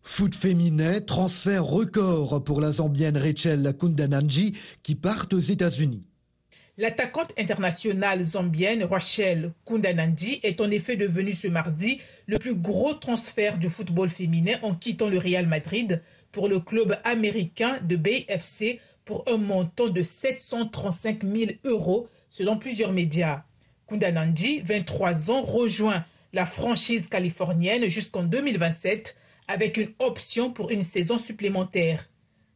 Foot 0.00 0.34
féminin, 0.34 1.00
transfert 1.00 1.64
record 1.64 2.42
pour 2.42 2.62
la 2.62 2.72
Zambienne 2.72 3.18
Rachel 3.18 3.74
Kundananji 3.78 4.54
qui 4.82 4.94
part 4.94 5.26
aux 5.34 5.38
États-Unis. 5.38 6.06
L'attaquante 6.78 7.34
internationale 7.38 8.22
zambienne 8.24 8.84
Rachel 8.84 9.52
Kundananji 9.66 10.40
est 10.42 10.58
en 10.62 10.70
effet 10.70 10.96
devenue 10.96 11.34
ce 11.34 11.48
mardi 11.48 12.00
le 12.26 12.38
plus 12.38 12.54
gros 12.54 12.94
transfert 12.94 13.58
du 13.58 13.68
football 13.68 14.08
féminin 14.08 14.54
en 14.62 14.74
quittant 14.74 15.10
le 15.10 15.18
Real 15.18 15.46
Madrid 15.46 16.00
pour 16.32 16.48
le 16.48 16.60
club 16.60 16.98
américain 17.04 17.78
de 17.82 17.96
BFC 17.96 18.80
pour 19.04 19.24
un 19.28 19.36
montant 19.36 19.88
de 19.88 20.02
735 20.02 21.22
000 21.22 21.52
euros 21.64 22.08
selon 22.28 22.56
plusieurs 22.58 22.92
médias. 22.92 23.44
Kundananji, 23.86 24.60
23 24.60 25.30
ans, 25.30 25.42
rejoint 25.42 26.04
la 26.32 26.46
franchise 26.46 27.08
californienne 27.08 27.88
jusqu'en 27.88 28.22
2027 28.22 29.16
avec 29.48 29.76
une 29.76 29.92
option 29.98 30.50
pour 30.50 30.70
une 30.70 30.82
saison 30.82 31.18
supplémentaire. 31.18 32.08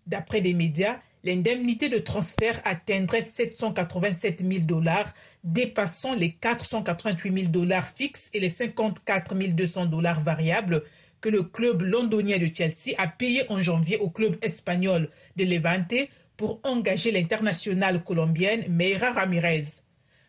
D'après 0.06 0.40
les 0.40 0.54
médias, 0.54 1.00
l'indemnité 1.25 1.88
de 1.88 1.99
transfert 1.99 2.61
atteindrait 2.64 3.23
787 3.23 4.40
000 4.40 4.64
dollars, 4.64 5.12
dépassant 5.45 6.14
les 6.14 6.33
488 6.33 7.38
000 7.38 7.50
dollars 7.50 7.88
fixes 7.88 8.30
et 8.33 8.40
les 8.40 8.49
54 8.49 9.35
200 9.35 9.87
dollars 9.87 10.21
variables 10.21 10.85
que 11.20 11.28
le 11.28 11.42
club 11.42 11.82
londonien 11.82 12.38
de 12.38 12.49
Chelsea 12.52 12.94
a 12.99 13.08
payé 13.08 13.42
en 13.49 13.61
janvier 13.61 13.99
au 13.99 14.11
club 14.11 14.37
espagnol 14.42 15.08
de 15.37 15.44
Levante 15.44 16.08
pour 16.37 16.61
engager 16.64 17.12
l'internationale 17.12 18.04
colombienne 18.04 18.64
Meira 18.68 19.12
Ramirez. 19.12 19.64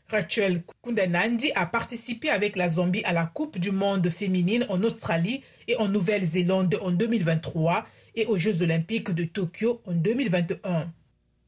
Rachel 0.09 0.63
Kundanandi 0.81 1.51
a 1.55 1.65
participé 1.65 2.29
avec 2.29 2.55
la 2.55 2.69
Zambie 2.69 3.03
à 3.03 3.11
la 3.11 3.25
Coupe 3.25 3.59
du 3.59 3.71
monde 3.71 4.09
féminine 4.09 4.65
en 4.69 4.81
Australie 4.83 5.41
et 5.67 5.75
en 5.75 5.89
Nouvelle-Zélande 5.89 6.77
en 6.81 6.91
2023 6.91 7.85
et 8.15 8.25
aux 8.25 8.37
Jeux 8.37 8.61
olympiques 8.61 9.11
de 9.11 9.25
Tokyo 9.25 9.81
en 9.85 9.91
2021. 9.91 10.93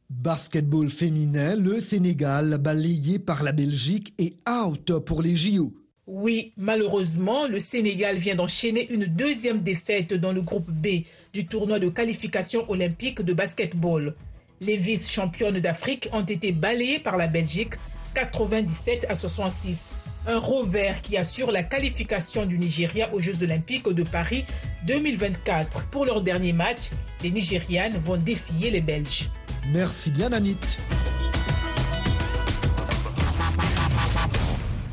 Basketball 0.10 0.90
féminin, 0.90 1.56
le 1.56 1.80
Sénégal 1.80 2.58
balayé 2.58 3.20
par 3.20 3.44
la 3.44 3.52
Belgique 3.52 4.14
et 4.18 4.36
out 4.50 5.00
pour 5.06 5.22
les 5.22 5.36
JO. 5.36 5.72
Oui, 6.12 6.54
malheureusement, 6.58 7.48
le 7.48 7.60
Sénégal 7.60 8.18
vient 8.18 8.34
d'enchaîner 8.34 8.92
une 8.92 9.06
deuxième 9.06 9.62
défaite 9.62 10.12
dans 10.16 10.32
le 10.34 10.42
groupe 10.42 10.72
B 10.72 11.04
du 11.34 11.46
tournoi 11.46 11.78
de 11.78 11.88
qualification 11.88 12.68
olympique 12.68 13.22
de 13.22 13.32
basketball. 13.32 14.16
Les 14.60 14.76
vice-championnes 14.76 15.60
d'Afrique 15.60 16.10
ont 16.12 16.24
été 16.24 16.52
balayées 16.52 16.98
par 16.98 17.16
la 17.16 17.28
Belgique 17.28 17.76
97 18.16 19.06
à 19.08 19.16
66. 19.16 19.92
Un 20.26 20.40
revers 20.40 21.00
qui 21.04 21.16
assure 21.16 21.52
la 21.52 21.62
qualification 21.62 22.48
du 22.48 22.58
Nigeria 22.58 23.14
aux 23.14 23.20
Jeux 23.20 23.44
olympiques 23.44 23.88
de 23.88 24.02
Paris 24.02 24.46
2024. 24.88 25.90
Pour 25.90 26.06
leur 26.08 26.24
dernier 26.24 26.54
match, 26.54 26.90
les 27.22 27.30
Nigérianes 27.30 27.98
vont 28.00 28.18
défier 28.18 28.72
les 28.72 28.82
Belges. 28.82 29.30
Merci 29.72 30.10
bien 30.10 30.34
Anit. 30.34 30.58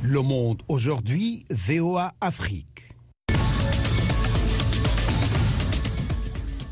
Le 0.09 0.23
monde 0.23 0.63
aujourd'hui, 0.69 1.47
VOA 1.51 2.15
Afrique. 2.21 2.95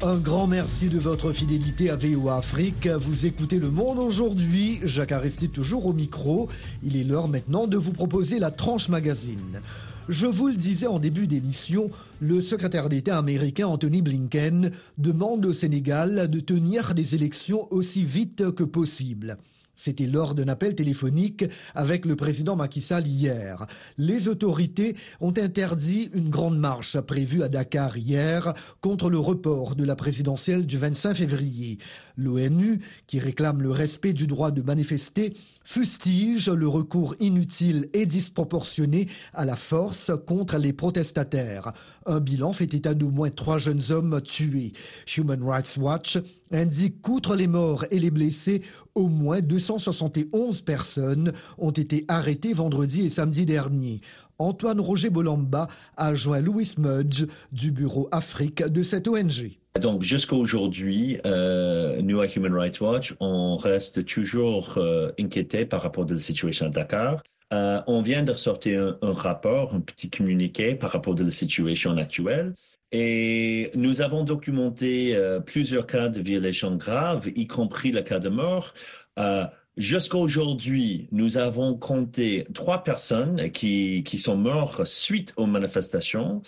Un 0.03 0.19
grand 0.19 0.47
merci 0.47 0.88
de 0.88 1.00
votre 1.00 1.33
fidélité 1.33 1.91
à 1.91 1.97
VOA 1.97 2.37
Afrique. 2.37 2.87
Vous 2.87 3.26
écoutez 3.26 3.59
Le 3.59 3.73
Monde 3.73 3.99
aujourd'hui. 3.99 4.79
Jacques 4.85 5.11
Aristide 5.11 5.50
toujours 5.50 5.87
au 5.87 5.93
micro. 5.93 6.49
Il 6.85 6.97
est 6.97 7.03
l'heure 7.03 7.26
maintenant 7.26 7.67
de 7.67 7.76
vous 7.76 7.93
proposer 7.93 8.38
la 8.38 8.53
tranche 8.53 8.88
magazine. 8.88 9.61
Je 10.09 10.26
vous 10.26 10.47
le 10.47 10.55
disais 10.55 10.87
en 10.87 11.00
début 11.00 11.26
d'émission, 11.26 11.91
le 12.21 12.41
secrétaire 12.41 12.88
d'État 12.88 13.19
américain 13.19 13.67
Anthony 13.67 14.00
Blinken 14.00 14.71
demande 14.97 15.45
au 15.45 15.53
Sénégal 15.53 16.31
de 16.31 16.38
tenir 16.38 16.95
des 16.95 17.17
élections 17.17 17.67
aussi 17.73 18.05
vite 18.05 18.53
que 18.53 18.62
possible. 18.62 19.38
C'était 19.75 20.07
lors 20.07 20.35
d'un 20.35 20.49
appel 20.49 20.75
téléphonique 20.75 21.45
avec 21.75 22.07
le 22.07 22.16
président 22.16 22.57
Macky 22.57 22.81
Sall 22.81 23.07
hier. 23.07 23.66
Les 23.99 24.28
autorités 24.28 24.97
ont 25.21 25.33
interdit 25.37 26.11
une 26.14 26.31
grande 26.31 26.59
marche 26.59 26.99
prévue 27.00 27.43
à 27.43 27.49
Dakar 27.49 27.97
hier 27.97 28.54
contre 28.81 29.11
le 29.11 29.19
report 29.19 29.75
de 29.76 29.85
la 29.85 29.97
présidentielle 29.97 30.66
du 30.66 30.78
25 30.78 31.16
février. 31.16 31.78
L'ONU, 32.16 32.81
qui 33.07 33.19
réclame 33.19 33.62
le 33.62 33.71
respect 33.71 34.12
du 34.12 34.26
droit 34.26 34.50
de 34.50 34.62
manifester, 34.62 35.35
fustige 35.64 36.49
le 36.49 36.69
recours 36.69 37.14
inutile 37.21 37.88
et 37.93 38.07
disproportionné 38.07 39.09
à 39.33 39.45
la 39.45 39.57
force 39.57 40.12
contre 40.26 40.59
les 40.59 40.73
protestataires. 40.73 41.73
Un 42.07 42.21
bilan 42.21 42.52
fait 42.52 42.73
état 42.75 42.95
d'au 42.95 43.11
moins 43.11 43.31
trois 43.31 43.59
jeunes 43.59 43.83
hommes 43.90 44.21
tués. 44.21 44.73
Human 45.16 45.43
Rights 45.43 45.76
Watch 45.78 46.19
indique 46.53 47.01
qu'outre 47.03 47.35
les 47.37 47.47
morts 47.47 47.85
et 47.91 47.99
les 47.99 48.11
blessés, 48.11 48.63
au 48.95 49.09
moins 49.09 49.41
271 49.41 50.63
personnes 50.63 51.33
ont 51.59 51.71
été 51.71 52.05
arrêtées 52.09 52.53
vendredi 52.53 53.07
et 53.07 53.11
samedi 53.11 53.47
dernier. 53.47 54.01
Antoine 54.39 54.81
Roger 54.81 55.11
Bolamba 55.11 55.69
a 55.97 56.15
joint 56.15 56.41
Louis 56.41 56.75
Mudge 56.79 57.25
du 57.53 57.71
bureau 57.71 58.09
Afrique 58.11 58.65
de 58.65 58.83
cette 58.83 59.07
ONG. 59.07 59.59
Donc 59.81 60.03
jusqu'à 60.03 60.37
aujourd'hui, 60.37 61.19
euh, 61.27 62.01
nous 62.01 62.21
à 62.21 62.27
Human 62.27 62.55
Rights 62.55 62.81
Watch, 62.81 63.15
on 63.19 63.57
reste 63.57 64.05
toujours 64.05 64.75
euh, 64.77 65.11
inquiété 65.19 65.65
par 65.67 65.83
rapport 65.83 66.05
à 66.09 66.13
la 66.13 66.19
situation 66.19 66.67
à 66.67 66.69
Dakar. 66.69 67.23
Euh, 67.53 67.81
on 67.87 68.03
vient 68.03 68.23
de 68.23 68.35
sortir 68.35 68.97
un, 69.03 69.13
rapport, 69.13 69.75
un 69.75 69.81
petit 69.81 70.11
communiqué 70.11 70.75
par 70.75 70.91
rapport 70.91 71.15
à 71.19 71.23
la 71.23 71.31
situation 71.31 71.97
actuelle. 71.97 72.55
Et 72.93 73.71
nous 73.75 74.03
avons 74.03 74.23
documenté 74.23 75.17
euh, 75.17 75.41
plusieurs 75.41 75.87
cas 75.87 76.09
de 76.09 76.21
violations 76.21 76.77
graves, 76.77 77.29
y 77.35 77.47
compris 77.47 77.93
le 77.93 78.03
cas 78.03 78.19
de 78.19 78.29
mort. 78.29 78.75
Euh, 79.19 79.45
Jusqu'à 79.77 80.19
aujourd'hui, 80.19 81.09
nous 81.11 81.37
avons 81.37 81.77
compté 81.77 82.47
trois 82.55 82.85
personnes 82.85 83.51
qui, 83.51 84.05
qui 84.05 84.19
sont 84.19 84.37
mortes 84.37 84.85
suite 84.85 85.35
aux 85.37 85.47
manifestations, 85.47 86.43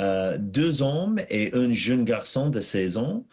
euh, 0.00 0.36
deux 0.40 0.82
hommes 0.82 1.20
et 1.30 1.54
un 1.54 1.70
jeune 1.70 2.04
garçon 2.04 2.48
de 2.48 2.58
16 2.58 2.96
ans. 2.96 3.26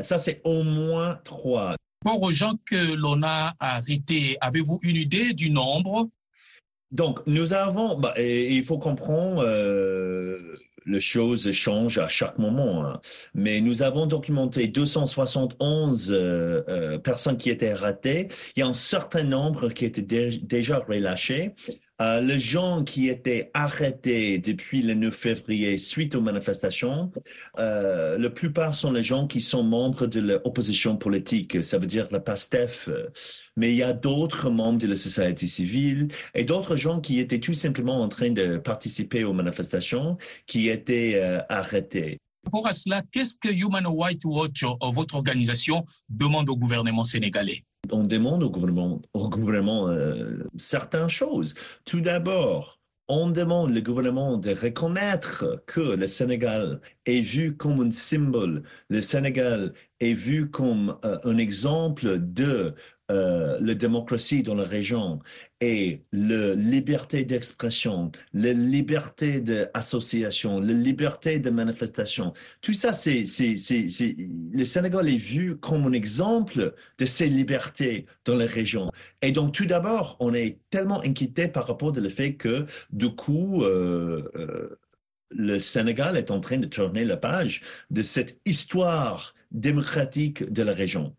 Ça, 0.00 0.18
c'est 0.18 0.40
au 0.42 0.64
moins 0.64 1.20
trois. 1.22 1.76
Pour 2.00 2.22
aux 2.22 2.32
gens 2.32 2.54
que 2.64 2.96
l'on 2.96 3.22
a 3.22 3.54
arrêtés, 3.60 4.36
avez-vous 4.40 4.80
une 4.82 4.96
idée 4.96 5.32
du 5.32 5.48
nombre? 5.50 6.08
Donc, 6.92 7.20
nous 7.26 7.54
avons, 7.54 7.98
bah, 7.98 8.14
il 8.18 8.62
faut 8.64 8.78
comprendre, 8.78 9.42
euh, 9.44 10.56
les 10.86 11.00
choses 11.00 11.50
changent 11.52 11.98
à 11.98 12.08
chaque 12.08 12.38
moment. 12.38 12.84
Hein. 12.84 13.00
Mais 13.34 13.60
nous 13.60 13.82
avons 13.82 14.06
documenté 14.06 14.68
271 14.68 16.10
euh, 16.10 16.62
euh, 16.68 16.98
personnes 16.98 17.36
qui 17.36 17.50
étaient 17.50 17.72
ratées. 17.72 18.28
Il 18.56 18.60
y 18.60 18.62
a 18.62 18.66
un 18.66 18.74
certain 18.74 19.22
nombre 19.22 19.70
qui 19.70 19.84
étaient 19.84 20.02
dé 20.02 20.30
déjà 20.42 20.78
relâchés. 20.78 21.54
Euh, 22.00 22.20
les 22.20 22.40
gens 22.40 22.82
qui 22.82 23.08
étaient 23.08 23.50
arrêtés 23.54 24.38
depuis 24.38 24.82
le 24.82 24.94
9 24.94 25.14
février 25.14 25.76
suite 25.78 26.14
aux 26.14 26.20
manifestations, 26.20 27.12
euh, 27.58 28.18
la 28.18 28.30
plupart 28.30 28.74
sont 28.74 28.90
les 28.90 29.02
gens 29.02 29.26
qui 29.26 29.40
sont 29.40 29.62
membres 29.62 30.06
de 30.06 30.20
l'opposition 30.20 30.96
politique, 30.96 31.62
ça 31.62 31.78
veut 31.78 31.86
dire 31.86 32.08
la 32.10 32.18
PASTEF. 32.18 32.88
Mais 33.56 33.72
il 33.72 33.76
y 33.76 33.82
a 33.82 33.92
d'autres 33.92 34.50
membres 34.50 34.78
de 34.78 34.86
la 34.86 34.96
société 34.96 35.46
civile 35.46 36.08
et 36.34 36.44
d'autres 36.44 36.76
gens 36.76 37.00
qui 37.00 37.20
étaient 37.20 37.40
tout 37.40 37.54
simplement 37.54 38.00
en 38.00 38.08
train 38.08 38.30
de 38.30 38.56
participer 38.56 39.22
aux 39.22 39.34
manifestations 39.34 40.16
qui 40.46 40.68
étaient 40.68 41.14
euh, 41.16 41.40
arrêtés. 41.48 42.18
Pour 42.50 42.68
cela, 42.72 43.02
qu'est-ce 43.12 43.36
que 43.36 43.52
Human 43.54 43.86
Rights 43.86 44.24
Watch, 44.24 44.64
votre 44.80 45.14
organisation, 45.14 45.84
demande 46.08 46.50
au 46.50 46.56
gouvernement 46.56 47.04
sénégalais? 47.04 47.64
On 47.90 48.04
demande 48.04 48.42
au 48.42 48.50
gouvernement, 48.50 49.88
euh, 49.88 50.44
certaines 50.56 51.08
choses. 51.08 51.54
Tout 51.84 52.00
d'abord, 52.00 52.80
on 53.08 53.30
demande 53.30 53.76
au 53.76 53.80
gouvernement 53.80 54.38
de 54.38 54.54
reconnaître 54.54 55.62
que 55.66 55.80
le 55.80 56.06
Sénégal 56.06 56.80
est 57.04 57.20
vu 57.20 57.56
comme 57.56 57.80
un 57.80 57.90
symbole, 57.90 58.62
le 58.88 59.00
Sénégal 59.02 59.74
est 60.00 60.14
vu 60.14 60.48
comme 60.50 60.96
euh, 61.04 61.18
un 61.24 61.36
exemple 61.38 62.18
de 62.18 62.74
euh, 63.12 63.58
la 63.60 63.74
démocratie 63.74 64.42
dans 64.42 64.54
la 64.54 64.64
région 64.64 65.20
et 65.60 66.02
la 66.12 66.54
liberté 66.54 67.24
d'expression, 67.24 68.10
la 68.32 68.52
liberté 68.52 69.40
d'association, 69.42 70.60
la 70.60 70.72
liberté 70.72 71.38
de 71.38 71.50
manifestation. 71.50 72.32
Tout 72.62 72.72
ça, 72.72 72.92
c'est, 72.94 73.24
le 73.24 74.64
Sénégal 74.64 75.08
est 75.08 75.18
vu 75.18 75.56
comme 75.58 75.84
un 75.84 75.92
exemple 75.92 76.74
de 76.98 77.06
ces 77.06 77.28
libertés 77.28 78.06
dans 78.24 78.34
la 78.34 78.46
région. 78.46 78.90
Et 79.20 79.30
donc, 79.32 79.52
tout 79.52 79.66
d'abord, 79.66 80.16
on 80.18 80.32
est 80.32 80.58
tellement 80.70 81.02
inquiété 81.02 81.48
par 81.48 81.66
rapport 81.66 81.92
au 81.96 82.08
fait 82.08 82.34
que, 82.34 82.64
du 82.90 83.14
coup, 83.14 83.62
euh, 83.62 84.22
euh, 84.36 84.80
le 85.30 85.58
Sénégal 85.58 86.16
est 86.16 86.30
en 86.30 86.40
train 86.40 86.58
de 86.58 86.66
tourner 86.66 87.04
la 87.04 87.18
page 87.18 87.62
de 87.90 88.02
cette 88.02 88.40
histoire 88.46 89.34
démocratique 89.50 90.50
de 90.50 90.62
la 90.62 90.72
région. 90.72 91.14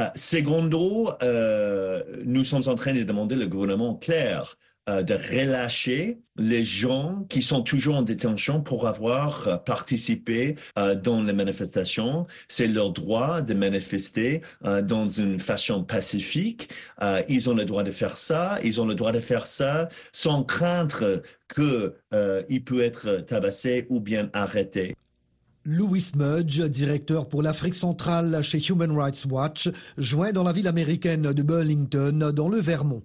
Uh, 0.00 0.04
secondo, 0.14 1.12
euh, 1.22 2.02
nous 2.24 2.42
sommes 2.42 2.66
en 2.68 2.74
train 2.74 2.94
de 2.94 3.02
demander 3.02 3.36
au 3.36 3.46
gouvernement 3.46 3.94
clair 3.94 4.56
euh, 4.88 5.02
de 5.02 5.12
relâcher 5.12 6.20
les 6.38 6.64
gens 6.64 7.26
qui 7.28 7.42
sont 7.42 7.60
toujours 7.62 7.96
en 7.96 8.02
détention 8.02 8.62
pour 8.62 8.88
avoir 8.88 9.46
euh, 9.46 9.56
participé 9.58 10.56
euh, 10.78 10.94
dans 10.94 11.22
les 11.22 11.34
manifestations. 11.34 12.26
C'est 12.48 12.66
leur 12.66 12.92
droit 12.92 13.42
de 13.42 13.52
manifester 13.52 14.40
euh, 14.64 14.80
dans 14.80 15.06
une 15.06 15.38
façon 15.38 15.84
pacifique. 15.84 16.70
Euh, 17.02 17.22
ils 17.28 17.50
ont 17.50 17.54
le 17.54 17.66
droit 17.66 17.82
de 17.82 17.90
faire 17.90 18.16
ça. 18.16 18.58
Ils 18.64 18.80
ont 18.80 18.86
le 18.86 18.94
droit 18.94 19.12
de 19.12 19.20
faire 19.20 19.46
ça 19.46 19.90
sans 20.14 20.44
craindre 20.44 21.20
qu'il 21.54 22.64
peut 22.64 22.80
être 22.80 23.18
tabassé 23.26 23.86
ou 23.90 24.00
bien 24.00 24.30
arrêté. 24.32 24.94
Louis 25.64 26.06
Mudge, 26.16 26.62
directeur 26.62 27.28
pour 27.28 27.42
l'Afrique 27.42 27.74
centrale 27.74 28.42
chez 28.42 28.58
Human 28.68 28.90
Rights 28.92 29.26
Watch, 29.28 29.68
joint 29.98 30.32
dans 30.32 30.42
la 30.42 30.52
ville 30.52 30.68
américaine 30.68 31.32
de 31.32 31.42
Burlington, 31.42 32.32
dans 32.34 32.48
le 32.48 32.58
Vermont. 32.58 33.02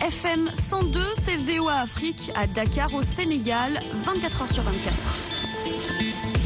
FM 0.00 0.48
102, 0.52 1.00
c'est 1.20 1.36
VOA 1.36 1.74
Afrique 1.74 2.32
à 2.34 2.48
Dakar 2.48 2.92
au 2.94 3.02
Sénégal, 3.02 3.78
24 4.04 4.42
heures 4.42 4.48
sur 4.52 4.62
24. 4.64 6.41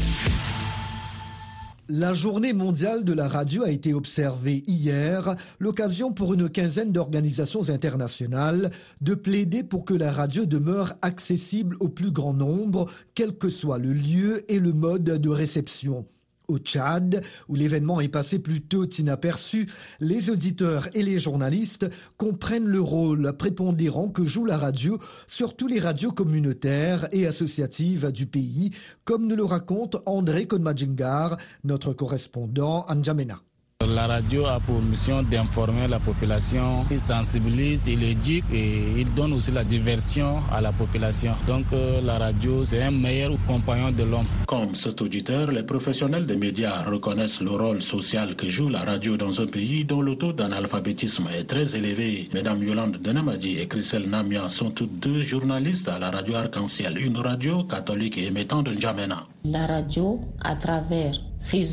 La 1.89 2.13
journée 2.13 2.51
mondiale 2.51 3.05
de 3.05 3.13
la 3.13 3.29
radio 3.29 3.63
a 3.63 3.71
été 3.71 3.93
observée 3.93 4.61
hier, 4.67 5.37
l'occasion 5.57 6.11
pour 6.11 6.33
une 6.33 6.49
quinzaine 6.49 6.91
d'organisations 6.91 7.69
internationales 7.69 8.71
de 8.99 9.15
plaider 9.15 9.63
pour 9.63 9.85
que 9.85 9.93
la 9.93 10.11
radio 10.11 10.45
demeure 10.45 10.95
accessible 11.01 11.77
au 11.79 11.87
plus 11.87 12.11
grand 12.11 12.33
nombre, 12.33 12.87
quel 13.15 13.37
que 13.37 13.49
soit 13.49 13.77
le 13.77 13.93
lieu 13.93 14.43
et 14.51 14.59
le 14.59 14.73
mode 14.73 15.05
de 15.05 15.29
réception. 15.29 16.05
Au 16.47 16.59
Tchad, 16.59 17.23
où 17.49 17.55
l'événement 17.55 17.99
est 17.99 18.07
passé 18.07 18.39
plutôt 18.39 18.85
inaperçu, 18.85 19.67
les 19.99 20.29
auditeurs 20.29 20.87
et 20.93 21.03
les 21.03 21.19
journalistes 21.19 21.89
comprennent 22.15 22.67
le 22.67 22.79
rôle 22.79 23.33
prépondérant 23.37 24.07
que 24.07 24.25
joue 24.25 24.45
la 24.45 24.57
radio 24.57 24.97
sur 25.27 25.57
tous 25.57 25.67
les 25.67 25.79
radios 25.79 26.13
communautaires 26.13 27.09
et 27.11 27.27
associatives 27.27 28.13
du 28.13 28.27
pays, 28.27 28.71
comme 29.03 29.27
nous 29.27 29.35
le 29.35 29.43
raconte 29.43 29.97
André 30.05 30.47
Konmadjingar, 30.47 31.37
notre 31.65 31.91
correspondant 31.91 32.83
à 32.85 32.95
N'Djamena. 32.95 33.41
La 33.85 34.07
radio 34.07 34.45
a 34.47 34.59
pour 34.59 34.81
mission 34.81 35.21
d'informer 35.21 35.87
la 35.87 35.99
population, 35.99 36.83
il 36.89 36.99
sensibilise, 36.99 37.85
il 37.85 38.01
éduque 38.01 38.45
et 38.51 38.81
il 38.97 39.13
donne 39.13 39.33
aussi 39.33 39.51
la 39.51 39.63
diversion 39.63 40.41
à 40.51 40.61
la 40.61 40.71
population. 40.71 41.33
Donc 41.45 41.65
euh, 41.73 42.01
la 42.01 42.17
radio, 42.17 42.65
c'est 42.65 42.81
un 42.81 42.89
meilleur 42.89 43.37
compagnon 43.45 43.91
de 43.91 44.03
l'homme. 44.03 44.25
Comme 44.47 44.73
cet 44.73 44.99
auditeur, 45.03 45.51
les 45.51 45.61
professionnels 45.61 46.25
des 46.25 46.37
médias 46.37 46.85
reconnaissent 46.85 47.41
le 47.41 47.51
rôle 47.51 47.83
social 47.83 48.35
que 48.35 48.49
joue 48.49 48.67
la 48.69 48.79
radio 48.79 49.15
dans 49.15 49.41
un 49.41 49.45
pays 49.45 49.85
dont 49.85 50.01
le 50.01 50.15
taux 50.15 50.33
d'analphabétisme 50.33 51.27
est 51.37 51.43
très 51.43 51.75
élevé. 51.75 52.29
Mesdames 52.33 52.63
Yolande 52.63 52.97
Denamadi 52.97 53.59
et 53.59 53.67
Christelle 53.67 54.09
Namia 54.09 54.49
sont 54.49 54.71
toutes 54.71 54.99
deux 54.99 55.21
journalistes 55.21 55.87
à 55.87 55.99
la 55.99 56.09
radio 56.09 56.33
Arc-en-Ciel, 56.33 56.97
une 56.97 57.17
radio 57.17 57.63
catholique 57.63 58.17
et 58.17 58.25
émettant 58.25 58.63
de 58.63 58.71
N'Djamena. 58.71 59.27
La 59.45 59.67
radio, 59.67 60.19
à 60.43 60.55
travers 60.55 61.13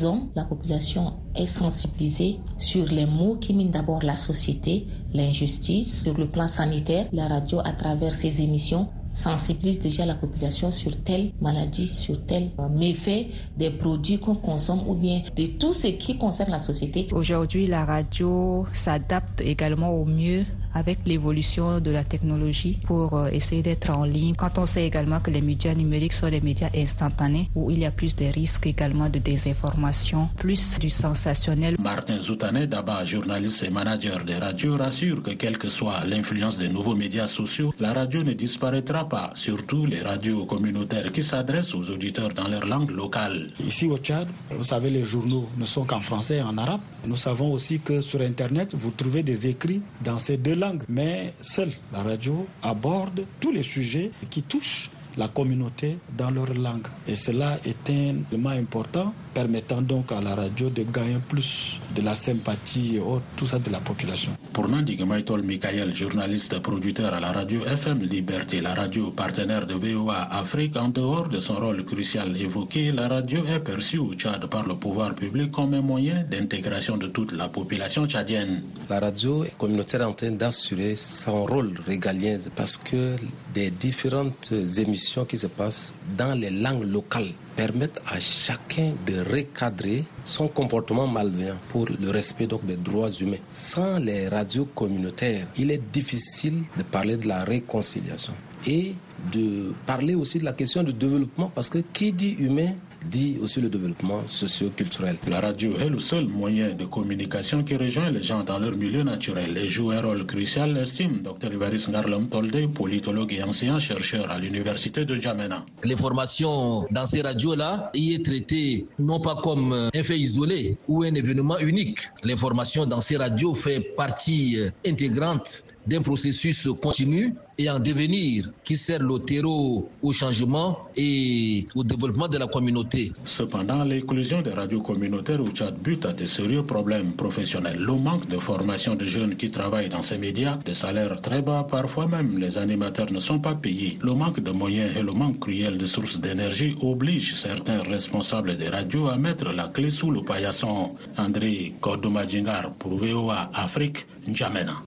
hommes, 0.03 0.29
la 0.35 0.43
population 0.43 1.13
est 1.35 1.45
sensibilisée 1.45 2.39
sur 2.57 2.85
les 2.85 3.05
mots 3.05 3.35
qui 3.35 3.53
minent 3.53 3.71
d'abord 3.71 4.03
la 4.03 4.15
société, 4.15 4.87
l'injustice. 5.13 6.03
Sur 6.03 6.17
le 6.17 6.27
plan 6.27 6.47
sanitaire, 6.47 7.07
la 7.11 7.27
radio, 7.27 7.59
à 7.63 7.73
travers 7.73 8.13
ses 8.13 8.41
émissions, 8.41 8.87
sensibilise 9.15 9.79
déjà 9.79 10.05
la 10.05 10.15
population 10.15 10.71
sur 10.71 11.01
telle 11.03 11.31
maladie, 11.41 11.87
sur 11.87 12.23
tel 12.25 12.49
euh, 12.59 12.69
méfait 12.69 13.29
des 13.57 13.69
produits 13.69 14.19
qu'on 14.19 14.35
consomme 14.35 14.81
ou 14.87 14.93
bien 14.93 15.21
de 15.35 15.45
tout 15.45 15.73
ce 15.73 15.87
qui 15.87 16.17
concerne 16.17 16.51
la 16.51 16.59
société. 16.59 17.07
Aujourd'hui, 17.11 17.65
la 17.65 17.85
radio 17.85 18.67
s'adapte 18.73 19.41
également 19.41 19.91
au 19.91 20.05
mieux 20.05 20.45
avec 20.75 20.99
l'évolution 21.07 21.79
de 21.79 21.89
la 21.89 22.03
technologie 22.03 22.79
pour 22.83 23.15
euh, 23.15 23.29
essayer 23.29 23.63
d'être 23.63 23.89
en 23.89 24.03
ligne. 24.03 24.35
Quand 24.35 24.57
on 24.57 24.65
sait 24.65 24.85
également 24.85 25.21
que 25.21 25.31
les 25.31 25.41
médias 25.41 25.73
numériques 25.73 26.13
sont 26.13 26.29
des 26.29 26.41
médias 26.41 26.69
instantanés 26.75 27.49
où 27.55 27.71
il 27.71 27.79
y 27.79 27.85
a 27.85 27.91
plus 27.91 28.15
de 28.15 28.25
risques 28.25 28.67
également 28.67 29.09
de 29.09 29.19
désinformation, 29.19 30.29
plus 30.37 30.77
du 30.77 30.89
sensationnel. 30.89 31.77
Martin 31.79 32.19
Zoutané, 32.19 32.67
d'abord 32.67 33.05
journaliste 33.05 33.63
et 33.63 33.69
manager 33.69 34.23
des 34.25 34.35
radios, 34.35 34.75
rassure 34.77 35.23
que 35.23 35.31
quelle 35.31 35.57
que 35.57 35.69
soit 35.69 36.03
l'influence 36.05 36.57
des 36.57 36.67
nouveaux 36.67 36.95
médias 36.95 37.27
sociaux, 37.27 37.73
la 37.79 37.93
radio 37.93 38.23
ne 38.23 38.33
disparaîtra 38.33 39.07
pas, 39.07 39.31
surtout 39.35 39.85
les 39.85 40.01
radios 40.01 40.45
communautaires 40.45 41.11
qui 41.11 41.23
s'adressent 41.23 41.73
aux 41.73 41.89
auditeurs 41.89 42.33
dans 42.33 42.49
leur 42.49 42.65
langue 42.65 42.91
locale. 42.91 43.51
Ici 43.65 43.85
au 43.85 43.97
Tchad, 43.97 44.27
vous 44.51 44.63
savez, 44.63 44.89
les 44.89 45.05
journaux 45.05 45.47
ne 45.57 45.65
sont 45.65 45.85
qu'en 45.85 46.01
français 46.01 46.37
et 46.37 46.41
en 46.41 46.57
arabe. 46.57 46.81
Nous 47.05 47.15
savons 47.15 47.51
aussi 47.53 47.79
que 47.79 48.01
sur 48.01 48.19
Internet, 48.21 48.75
vous 48.75 48.91
trouvez 48.91 49.23
des 49.23 49.47
écrits 49.47 49.81
dans 50.03 50.19
ces 50.19 50.37
deux 50.37 50.55
langues 50.55 50.64
mais 50.89 51.33
seule 51.41 51.71
la 51.91 52.03
radio 52.03 52.47
aborde 52.61 53.25
tous 53.39 53.51
les 53.51 53.63
sujets 53.63 54.11
qui 54.29 54.43
touchent 54.43 54.89
la 55.17 55.27
communauté 55.27 55.97
dans 56.17 56.29
leur 56.31 56.53
langue. 56.53 56.87
Et 57.07 57.15
cela 57.15 57.57
est 57.65 57.89
un 57.89 58.15
élément 58.31 58.49
important 58.49 59.13
permettant 59.35 59.81
donc 59.81 60.11
à 60.13 60.21
la 60.21 60.33
radio 60.33 60.69
de 60.69 60.83
gagner 60.83 61.17
plus 61.27 61.81
de 61.93 62.01
la 62.01 62.15
sympathie 62.15 62.95
et 62.95 63.01
tout 63.35 63.45
ça 63.45 63.59
de 63.59 63.69
la 63.69 63.79
population. 63.79 64.31
Pour 64.53 64.69
Nandi 64.69 64.95
Maïtol 65.05 65.43
Mikael, 65.43 65.93
journaliste 65.93 66.59
producteur 66.61 67.13
à 67.13 67.19
la 67.19 67.33
radio 67.33 67.59
FM 67.65 67.99
Liberté, 67.99 68.61
la 68.61 68.73
radio 68.73 69.11
partenaire 69.11 69.67
de 69.67 69.73
VOA 69.73 70.29
Afrique, 70.31 70.77
en 70.77 70.87
dehors 70.87 71.27
de 71.27 71.39
son 71.41 71.55
rôle 71.55 71.83
crucial 71.83 72.29
évoqué, 72.41 72.93
la 72.93 73.09
radio 73.09 73.41
est 73.45 73.59
perçue 73.59 73.97
au 73.97 74.13
Tchad 74.13 74.45
par 74.47 74.65
le 74.65 74.75
pouvoir 74.75 75.13
public 75.13 75.51
comme 75.51 75.73
un 75.73 75.81
moyen 75.81 76.23
d'intégration 76.31 76.95
de 76.97 77.07
toute 77.07 77.33
la 77.33 77.49
population 77.49 78.07
tchadienne. 78.07 78.63
La 78.89 79.01
radio 79.01 79.45
communautaire 79.57 80.01
est 80.01 80.05
en 80.05 80.13
train 80.13 80.31
d'assurer 80.31 80.95
son 80.95 81.45
rôle 81.45 81.73
régalien 81.85 82.37
parce 82.55 82.77
que 82.77 83.17
des 83.53 83.69
différentes 83.69 84.53
émissions 84.77 85.25
qui 85.25 85.35
se 85.37 85.47
passent 85.47 85.93
dans 86.17 86.33
les 86.39 86.49
langues 86.51 86.83
locales 86.89 87.33
permettent 87.55 88.01
à 88.07 88.19
chacun 88.19 88.93
de 89.05 89.19
recadrer 89.33 90.03
son 90.23 90.47
comportement 90.47 91.07
malveillant 91.07 91.57
pour 91.69 91.87
le 91.87 92.09
respect 92.09 92.47
donc 92.47 92.65
des 92.65 92.77
droits 92.77 93.09
humains. 93.11 93.37
Sans 93.49 93.99
les 93.99 94.27
radios 94.27 94.65
communautaires, 94.65 95.47
il 95.57 95.71
est 95.71 95.81
difficile 95.91 96.63
de 96.77 96.83
parler 96.83 97.17
de 97.17 97.27
la 97.27 97.43
réconciliation 97.43 98.33
et 98.67 98.95
de 99.31 99.73
parler 99.85 100.15
aussi 100.15 100.39
de 100.39 100.45
la 100.45 100.53
question 100.53 100.83
du 100.83 100.93
développement 100.93 101.51
parce 101.53 101.69
que 101.69 101.79
qui 101.93 102.11
dit 102.11 102.35
humain 102.39 102.73
dit 103.09 103.37
aussi 103.41 103.61
le 103.61 103.69
développement 103.69 104.21
socio-culturel. 104.27 105.17
La 105.27 105.39
radio 105.39 105.77
est 105.77 105.89
le 105.89 105.99
seul 105.99 106.27
moyen 106.27 106.73
de 106.73 106.85
communication 106.85 107.63
qui 107.63 107.75
rejoint 107.75 108.09
les 108.09 108.23
gens 108.23 108.43
dans 108.43 108.59
leur 108.59 108.75
milieu 108.75 109.03
naturel 109.03 109.57
et 109.57 109.67
joue 109.67 109.91
un 109.91 110.01
rôle 110.01 110.25
crucial, 110.25 110.77
estime 110.77 111.21
Dr. 111.23 111.53
Ivaris 111.53 111.85
Ngarlam 111.89 112.29
Tolde, 112.29 112.73
politologue 112.73 113.33
et 113.33 113.43
enseignant-chercheur 113.43 114.31
à 114.31 114.37
l'université 114.37 115.05
de 115.05 115.15
Djamena. 115.15 115.65
L'information 115.83 116.85
dans 116.91 117.05
ces 117.05 117.21
radios-là 117.21 117.91
y 117.93 118.13
est 118.13 118.25
traitée 118.25 118.87
non 118.99 119.19
pas 119.19 119.35
comme 119.35 119.73
un 119.93 120.03
fait 120.03 120.17
isolé 120.17 120.77
ou 120.87 121.03
un 121.03 121.13
événement 121.13 121.57
unique. 121.59 121.99
L'information 122.23 122.85
dans 122.85 123.01
ces 123.01 123.17
radios 123.17 123.55
fait 123.55 123.79
partie 123.79 124.57
intégrante 124.85 125.64
d'un 125.87 126.01
processus 126.01 126.67
continu 126.81 127.35
et 127.57 127.69
en 127.69 127.79
devenir 127.79 128.51
qui 128.63 128.75
sert 128.75 128.99
le 128.99 129.19
terreau 129.19 129.89
au 130.01 130.11
changement 130.11 130.87
et 130.95 131.67
au 131.75 131.83
développement 131.83 132.27
de 132.27 132.37
la 132.37 132.47
communauté. 132.47 133.13
Cependant, 133.23 133.83
l'inclusion 133.83 134.41
des 134.41 134.51
radios 134.51 134.81
communautaires 134.81 135.41
au 135.41 135.47
Tchad 135.49 135.77
bute 135.77 136.05
à 136.05 136.13
de 136.13 136.25
sérieux 136.25 136.63
problèmes 136.63 137.13
professionnels. 137.13 137.79
Le 137.79 137.93
manque 137.93 138.27
de 138.27 138.37
formation 138.37 138.95
de 138.95 139.05
jeunes 139.05 139.35
qui 139.35 139.51
travaillent 139.51 139.89
dans 139.89 140.01
ces 140.01 140.17
médias, 140.17 140.57
des 140.65 140.73
salaires 140.73 141.21
très 141.21 141.41
bas, 141.41 141.65
parfois 141.69 142.07
même 142.07 142.37
les 142.39 142.57
animateurs 142.57 143.11
ne 143.11 143.19
sont 143.19 143.39
pas 143.39 143.55
payés. 143.55 143.97
Le 144.01 144.13
manque 144.13 144.39
de 144.41 144.51
moyens 144.51 144.91
et 144.97 145.03
le 145.03 145.11
manque 145.13 145.39
cruel 145.39 145.77
de 145.77 145.85
sources 145.85 146.19
d'énergie 146.19 146.75
obligent 146.81 147.35
certains 147.35 147.81
responsables 147.81 148.57
des 148.57 148.69
radios 148.69 149.07
à 149.07 149.17
mettre 149.17 149.51
la 149.51 149.67
clé 149.67 149.89
sous 149.89 150.11
le 150.11 150.23
paillasson. 150.23 150.95
André 151.17 151.73
Kodomadjingar 151.79 152.73
pour 152.73 152.97
VOA 152.97 153.49
Afrique, 153.53 154.05
N'Djamena. 154.27 154.83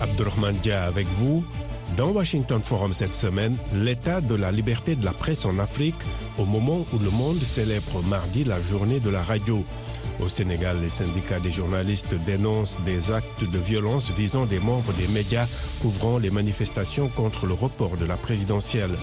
Abdurrahman 0.00 0.54
Dia 0.62 0.84
avec 0.84 1.06
vous. 1.08 1.44
Dans 1.96 2.10
Washington 2.10 2.62
Forum 2.62 2.92
cette 2.92 3.14
semaine, 3.14 3.56
l'état 3.74 4.20
de 4.20 4.34
la 4.34 4.52
liberté 4.52 4.94
de 4.94 5.04
la 5.04 5.12
presse 5.12 5.44
en 5.44 5.58
Afrique 5.58 5.96
au 6.38 6.44
moment 6.44 6.84
où 6.92 6.98
le 6.98 7.10
monde 7.10 7.40
célèbre 7.40 8.02
mardi 8.02 8.44
la 8.44 8.60
journée 8.60 9.00
de 9.00 9.10
la 9.10 9.22
radio. 9.22 9.64
Au 10.20 10.28
Sénégal, 10.28 10.80
les 10.80 10.88
syndicats 10.88 11.40
des 11.40 11.52
journalistes 11.52 12.14
dénoncent 12.26 12.80
des 12.84 13.10
actes 13.12 13.44
de 13.44 13.58
violence 13.58 14.10
visant 14.10 14.46
des 14.46 14.58
membres 14.58 14.92
des 14.94 15.06
médias 15.08 15.46
couvrant 15.80 16.18
les 16.18 16.30
manifestations 16.30 17.08
contre 17.08 17.46
le 17.46 17.54
report 17.54 17.96
de 17.96 18.04
la 18.04 18.16
présidentielle. 18.16 18.96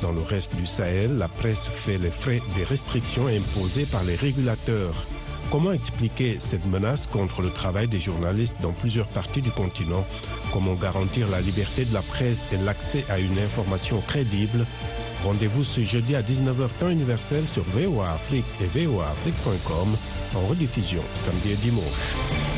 Dans 0.00 0.12
le 0.12 0.22
reste 0.22 0.56
du 0.56 0.66
Sahel, 0.66 1.18
la 1.18 1.28
presse 1.28 1.68
fait 1.68 1.98
les 1.98 2.10
frais 2.10 2.40
des 2.56 2.64
restrictions 2.64 3.28
imposées 3.28 3.86
par 3.86 4.02
les 4.02 4.16
régulateurs. 4.16 5.06
Comment 5.52 5.72
expliquer 5.72 6.38
cette 6.40 6.64
menace 6.64 7.06
contre 7.06 7.42
le 7.42 7.50
travail 7.50 7.86
des 7.86 8.00
journalistes 8.00 8.54
dans 8.62 8.72
plusieurs 8.72 9.06
parties 9.06 9.42
du 9.42 9.50
continent? 9.50 10.06
Comment 10.50 10.72
garantir 10.72 11.28
la 11.28 11.42
liberté 11.42 11.84
de 11.84 11.92
la 11.92 12.00
presse 12.00 12.46
et 12.54 12.56
l'accès 12.56 13.04
à 13.10 13.18
une 13.18 13.38
information 13.38 14.00
crédible? 14.00 14.64
Rendez-vous 15.22 15.62
ce 15.62 15.82
jeudi 15.82 16.16
à 16.16 16.22
19h 16.22 16.70
temps 16.80 16.88
universel 16.88 17.46
sur 17.46 17.64
VOA 17.64 18.12
Afrique 18.12 18.46
et 18.62 18.86
voaafrique.com 18.86 19.88
en 20.36 20.46
rediffusion 20.46 21.02
samedi 21.16 21.52
et 21.52 21.56
dimanche. 21.56 22.51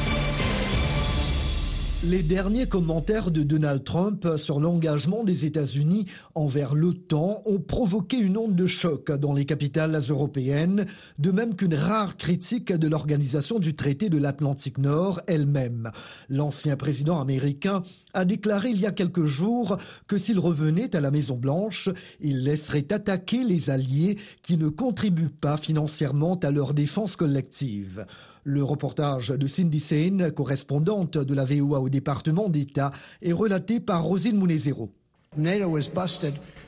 Les 2.04 2.22
derniers 2.22 2.66
commentaires 2.66 3.30
de 3.30 3.42
Donald 3.42 3.82
Trump 3.82 4.28
sur 4.36 4.60
l'engagement 4.60 5.24
des 5.24 5.46
États-Unis 5.46 6.04
envers 6.34 6.74
l'OTAN 6.74 7.40
ont 7.46 7.60
provoqué 7.60 8.18
une 8.18 8.36
onde 8.36 8.54
de 8.54 8.66
choc 8.66 9.10
dans 9.10 9.32
les 9.32 9.46
capitales 9.46 9.98
européennes, 10.10 10.84
de 11.18 11.30
même 11.30 11.54
qu'une 11.54 11.74
rare 11.74 12.18
critique 12.18 12.74
de 12.74 12.88
l'organisation 12.88 13.58
du 13.58 13.74
traité 13.74 14.10
de 14.10 14.18
l'Atlantique 14.18 14.76
Nord 14.76 15.22
elle-même. 15.26 15.90
L'ancien 16.28 16.76
président 16.76 17.22
américain 17.22 17.82
a 18.12 18.26
déclaré 18.26 18.68
il 18.68 18.80
y 18.82 18.86
a 18.86 18.92
quelques 18.92 19.24
jours 19.24 19.78
que 20.06 20.18
s'il 20.18 20.38
revenait 20.38 20.94
à 20.94 21.00
la 21.00 21.10
Maison-Blanche, 21.10 21.88
il 22.20 22.44
laisserait 22.44 22.92
attaquer 22.92 23.44
les 23.44 23.70
alliés 23.70 24.18
qui 24.42 24.58
ne 24.58 24.68
contribuent 24.68 25.30
pas 25.30 25.56
financièrement 25.56 26.34
à 26.42 26.50
leur 26.50 26.74
défense 26.74 27.16
collective. 27.16 28.04
Le 28.46 28.62
reportage 28.62 29.28
de 29.30 29.46
Cindy 29.46 29.80
Sane, 29.80 30.30
correspondante 30.30 31.16
de 31.16 31.34
la 31.34 31.46
VOA 31.46 31.80
au 31.80 31.88
département 31.88 32.50
d'État, 32.50 32.90
est 33.22 33.32
relaté 33.32 33.80
par 33.80 34.04
Rosine 34.04 34.38
Munezero. 34.38 34.90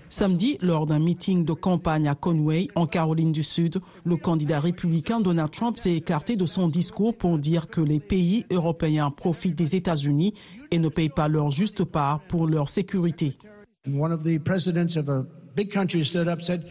Samedi, 0.08 0.56
lors 0.62 0.86
d'un 0.86 0.98
meeting 0.98 1.44
de 1.44 1.52
campagne 1.52 2.08
à 2.08 2.14
Conway, 2.14 2.68
en 2.76 2.86
Caroline 2.86 3.32
du 3.32 3.42
Sud, 3.42 3.80
le 4.04 4.16
candidat 4.16 4.60
républicain 4.60 5.20
Donald 5.20 5.50
Trump 5.50 5.76
s'est 5.76 5.94
écarté 5.94 6.36
de 6.36 6.46
son 6.46 6.68
discours 6.68 7.14
pour 7.14 7.38
dire 7.38 7.68
que 7.68 7.82
les 7.82 8.00
pays 8.00 8.44
européens 8.50 9.10
profitent 9.10 9.58
des 9.58 9.76
États-Unis 9.76 10.32
et 10.70 10.78
ne 10.78 10.88
payent 10.88 11.10
pas 11.10 11.28
leur 11.28 11.50
juste 11.50 11.84
part 11.84 12.20
pour 12.26 12.46
leur 12.46 12.70
sécurité. 12.70 13.36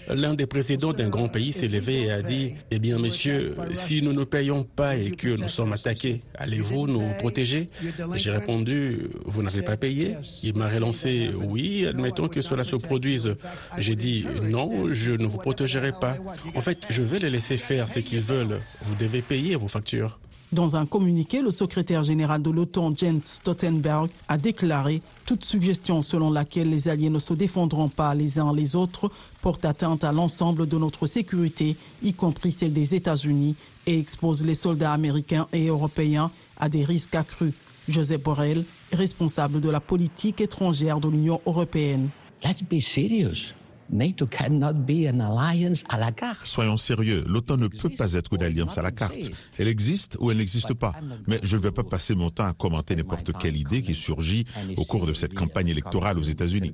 L'un 0.10 0.34
des 0.34 0.45
présidents 0.45 0.93
d'un 0.93 1.10
grand 1.10 1.28
pays 1.28 1.52
s'est 1.54 1.67
levé 1.67 2.04
et 2.04 2.12
a 2.12 2.21
dit 2.21 2.54
Eh 2.71 2.80
bien, 2.80 3.00
monsieur, 3.00 3.56
si 3.74 4.02
nous 4.02 4.13
ne 4.13 4.24
payons 4.24 4.63
pas 4.63 4.95
et 4.95 5.12
que 5.12 5.30
nous 5.30 5.48
sommes 5.48 5.74
attaqués, 5.74 6.21
allez-vous 6.36 6.88
nous 6.88 7.04
protéger? 7.19 7.69
J'ai 8.15 8.32
répondu 8.32 9.08
Vous 9.26 9.41
n'avez 9.43 9.62
pas 9.62 9.78
payé? 9.78 10.17
Il 10.43 10.56
m'a 10.56 10.67
relancé 10.67 11.30
Oui, 11.36 11.86
admettons 11.88 12.28
que 12.28 12.41
cela 12.41 12.63
se 12.63 12.76
produise. 12.76 13.30
J'ai 13.78 13.95
dit 13.95 14.26
Non, 14.43 14.93
je 14.93 15.13
ne 15.13 15.26
vous 15.26 15.38
protégerai 15.38 15.91
pas. 16.00 16.17
En 16.54 16.62
fait, 16.62 16.84
je 16.89 17.02
vais 17.02 17.19
les 17.19 17.30
laisser 17.30 17.58
faire 17.58 17.89
ce 17.89 18.00
qu'ils 18.00 18.21
veulent. 18.21 18.60
Vous 18.84 18.95
devez 18.95 19.21
payer 19.21 19.56
vos 19.56 19.67
factures. 19.67 20.19
Dans 20.51 20.75
un 20.75 20.86
communiqué, 20.86 21.41
le 21.41 21.51
secrétaire 21.51 22.03
général 22.03 22.41
de 22.41 22.49
l'OTAN, 22.49 22.93
Jens 22.95 23.25
Stoltenberg, 23.25 24.10
a 24.27 24.38
déclaré 24.38 25.01
toute 25.25 25.43
suggestion 25.43 26.01
selon 26.01 26.29
laquelle 26.31 26.69
les 26.69 26.88
alliés 26.88 27.10
ne 27.10 27.19
se 27.19 27.34
défendront 27.34 27.89
pas 27.89 28.13
les 28.13 28.39
uns 28.39 28.53
les 28.53 28.75
autres 28.75 29.12
porte 29.41 29.65
atteinte 29.65 30.03
à 30.03 30.12
l'ensemble 30.12 30.67
de 30.67 30.77
notre 30.77 31.08
sécurité, 31.08 31.75
y 32.03 32.13
compris 32.13 32.51
celle 32.51 32.73
des 32.73 32.95
États-Unis, 32.95 33.55
et 33.88 33.99
expose 33.99 34.43
les 34.43 34.55
soldats 34.55 34.93
américains 34.93 35.47
et 35.51 35.67
européens 35.67 36.31
à 36.58 36.69
des 36.69 36.84
risques 36.84 37.15
accrus. 37.15 37.53
Joseph 37.88 38.23
Borrell, 38.23 38.65
responsable 38.91 39.62
de 39.62 39.69
la 39.69 39.79
politique 39.79 40.41
étrangère 40.41 40.99
de 40.99 41.10
l'Union 41.10 41.41
européenne. 41.45 42.10
Let's 42.43 42.63
be 42.63 42.79
serious. 42.79 43.53
NATO 43.89 44.26
cannot 44.26 44.74
be 44.74 45.08
an 45.08 45.19
alliance 45.19 45.84
à 45.89 45.98
la 45.98 46.12
carte. 46.12 46.45
Soyons 46.45 46.78
sérieux, 46.78 47.24
l'OTAN 47.28 47.58
ne 47.58 47.67
peut 47.67 47.89
pas 47.89 48.13
être 48.13 48.34
une 48.34 48.43
alliance 48.43 48.78
à 48.78 48.82
la 48.82 48.91
carte. 48.91 49.15
Elle 49.58 49.67
existe 49.67 50.17
ou 50.19 50.32
elle 50.32 50.38
n'existe 50.38 50.74
pas. 50.74 50.93
Mais 51.28 51.39
je 51.43 51.58
ne 51.58 51.62
vais 51.62 51.71
pas 51.71 51.84
passer 51.84 52.15
mon 52.15 52.30
temps 52.30 52.45
à 52.45 52.54
commenter 52.54 52.95
n'importe 52.95 53.32
quelle 53.38 53.58
idée 53.58 53.82
qui 53.82 53.95
surgit 53.95 54.45
au 54.78 54.86
cours 54.86 55.06
de 55.06 55.13
cette 55.13 55.34
campagne 55.34 55.67
électorale 55.67 56.17
aux 56.17 56.24
États-Unis. 56.24 56.74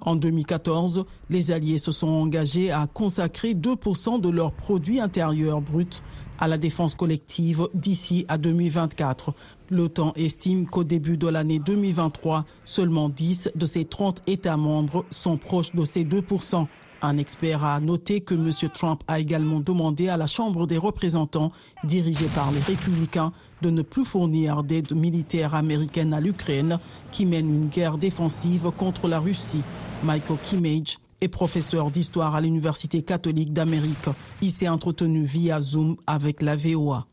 En 0.00 0.14
2014, 0.14 1.04
les 1.28 1.50
Alliés 1.50 1.78
se 1.78 1.90
sont 1.90 2.06
engagés 2.06 2.70
à 2.70 2.86
consacrer 2.86 3.54
2% 3.54 4.20
de 4.20 4.28
leur 4.28 4.52
produit 4.52 5.00
intérieur 5.00 5.60
brut 5.60 6.04
à 6.38 6.46
la 6.46 6.56
défense 6.56 6.94
collective 6.94 7.66
d'ici 7.74 8.24
à 8.28 8.38
2024. 8.38 9.34
L'OTAN 9.70 10.14
estime 10.16 10.64
qu'au 10.66 10.82
début 10.82 11.18
de 11.18 11.28
l'année 11.28 11.58
2023, 11.58 12.46
seulement 12.64 13.10
10 13.10 13.50
de 13.54 13.66
ses 13.66 13.84
30 13.84 14.22
États 14.26 14.56
membres 14.56 15.04
sont 15.10 15.36
proches 15.36 15.74
de 15.74 15.84
ces 15.84 16.04
2%. 16.04 16.66
Un 17.02 17.18
expert 17.18 17.64
a 17.64 17.78
noté 17.78 18.22
que 18.22 18.34
M. 18.34 18.50
Trump 18.72 19.02
a 19.08 19.20
également 19.20 19.60
demandé 19.60 20.08
à 20.08 20.16
la 20.16 20.26
Chambre 20.26 20.66
des 20.66 20.78
représentants, 20.78 21.52
dirigée 21.84 22.28
par 22.34 22.50
les 22.50 22.60
républicains, 22.60 23.32
de 23.60 23.68
ne 23.68 23.82
plus 23.82 24.06
fournir 24.06 24.62
d'aide 24.62 24.92
militaire 24.94 25.54
américaine 25.54 26.14
à 26.14 26.20
l'Ukraine, 26.20 26.78
qui 27.10 27.26
mène 27.26 27.52
une 27.52 27.68
guerre 27.68 27.98
défensive 27.98 28.70
contre 28.74 29.06
la 29.06 29.20
Russie. 29.20 29.62
Michael 30.02 30.38
Kimmage 30.42 30.98
est 31.20 31.28
professeur 31.28 31.90
d'histoire 31.90 32.34
à 32.34 32.40
l'Université 32.40 33.02
catholique 33.02 33.52
d'Amérique. 33.52 34.08
Il 34.40 34.50
s'est 34.50 34.68
entretenu 34.68 35.24
via 35.24 35.60
Zoom 35.60 35.96
avec 36.06 36.40
la 36.40 36.56
VOA. 36.56 37.06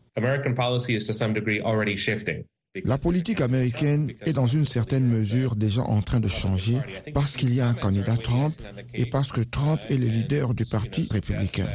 La 2.84 2.97
politique 2.97 3.41
américaine 3.41 4.13
est 4.25 4.34
dans 4.34 4.47
une 4.47 4.65
certaine 4.65 5.08
mesure 5.08 5.56
déjà 5.56 5.82
en 5.82 6.01
train 6.01 6.19
de 6.19 6.28
changer 6.28 6.78
parce 7.13 7.36
qu'il 7.36 7.54
y 7.54 7.62
a 7.62 7.67
un 7.67 7.73
candidat 7.73 8.17
Trump 8.17 8.54
et 8.93 9.06
parce 9.06 9.32
que 9.32 9.41
Trump 9.41 9.80
est 9.89 9.97
le 9.97 10.08
leader 10.08 10.54
du 10.54 10.65
Parti 10.65 11.08
républicain. 11.12 11.69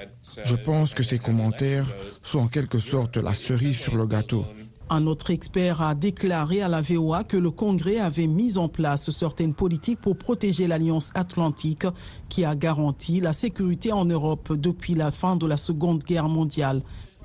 Je 0.45 0.57
pense 0.57 0.95
que 0.95 1.03
ces 1.03 1.19
commentaires 1.19 1.93
sont 2.23 2.41
en 2.41 2.49
quelque 2.49 2.79
sorte 2.79 3.17
la 3.17 3.35
cerise 3.35 3.79
sur 3.79 3.97
le 3.97 4.07
gâteau. 4.07 4.45
Un 4.93 5.07
autre 5.07 5.31
expert 5.31 5.83
a 5.83 5.95
déclaré 5.95 6.63
à 6.63 6.69
la 6.69 6.81
VOA 6.81 7.23
que 7.23 7.37
le 7.37 7.53
Congrès 7.53 7.99
avait 7.99 8.27
mis 8.27 8.59
en 8.59 8.69
place 8.69 9.11
certaines 9.11 9.55
politiques 9.55 10.01
pour 10.01 10.19
protéger 10.19 10.67
l'Alliance 10.67 11.13
atlantique 11.15 11.87
qui 12.29 12.45
a 12.45 12.57
garanti 12.57 13.21
la 13.21 13.33
sécurité 13.33 13.93
en 13.93 14.05
Europe 14.05 14.53
depuis 14.55 14.95
la 14.95 15.13
fin 15.13 15.37
de 15.37 15.47
la 15.47 15.57
Seconde 15.57 16.03
Guerre 16.03 16.29
mondiale. 16.29 16.83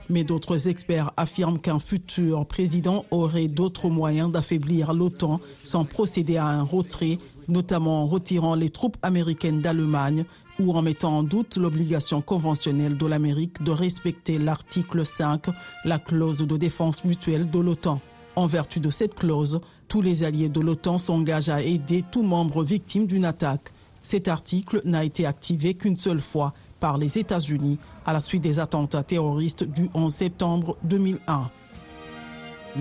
Mais 0.09 0.23
d'autres 0.23 0.67
experts 0.67 1.11
affirment 1.17 1.59
qu'un 1.59 1.79
futur 1.79 2.45
président 2.45 3.05
aurait 3.11 3.47
d'autres 3.47 3.89
moyens 3.89 4.31
d'affaiblir 4.31 4.93
l'OTAN 4.93 5.39
sans 5.63 5.83
procéder 5.83 6.37
à 6.37 6.45
un 6.45 6.61
retrait, 6.61 7.17
notamment 7.47 8.03
en 8.03 8.05
retirant 8.05 8.55
les 8.55 8.69
troupes 8.69 8.97
américaines 9.01 9.61
d'Allemagne 9.61 10.25
ou 10.59 10.71
en 10.73 10.81
mettant 10.81 11.17
en 11.17 11.23
doute 11.23 11.57
l'obligation 11.57 12.21
conventionnelle 12.21 12.97
de 12.97 13.05
l'Amérique 13.05 13.61
de 13.63 13.71
respecter 13.71 14.37
l'article 14.37 15.05
5, 15.05 15.47
la 15.83 15.99
clause 15.99 16.39
de 16.39 16.57
défense 16.57 17.03
mutuelle 17.03 17.49
de 17.49 17.59
l'OTAN. 17.59 17.99
En 18.35 18.47
vertu 18.47 18.79
de 18.79 18.89
cette 18.89 19.15
clause, 19.15 19.59
tous 19.87 20.01
les 20.01 20.23
alliés 20.23 20.49
de 20.49 20.59
l'OTAN 20.59 20.97
s'engagent 20.97 21.49
à 21.49 21.61
aider 21.61 22.03
tout 22.09 22.23
membre 22.23 22.63
victime 22.63 23.07
d'une 23.07 23.25
attaque. 23.25 23.73
Cet 24.03 24.27
article 24.27 24.81
n'a 24.85 25.03
été 25.03 25.25
activé 25.25 25.73
qu'une 25.73 25.97
seule 25.97 26.21
fois 26.21 26.53
par 26.79 26.97
les 26.97 27.17
États-Unis 27.17 27.79
à 28.05 28.13
la 28.13 28.19
suite 28.19 28.43
des 28.43 28.59
attentats 28.59 29.03
terroristes 29.03 29.63
du 29.63 29.89
11 29.93 30.13
septembre 30.13 30.77
2001. 30.83 31.49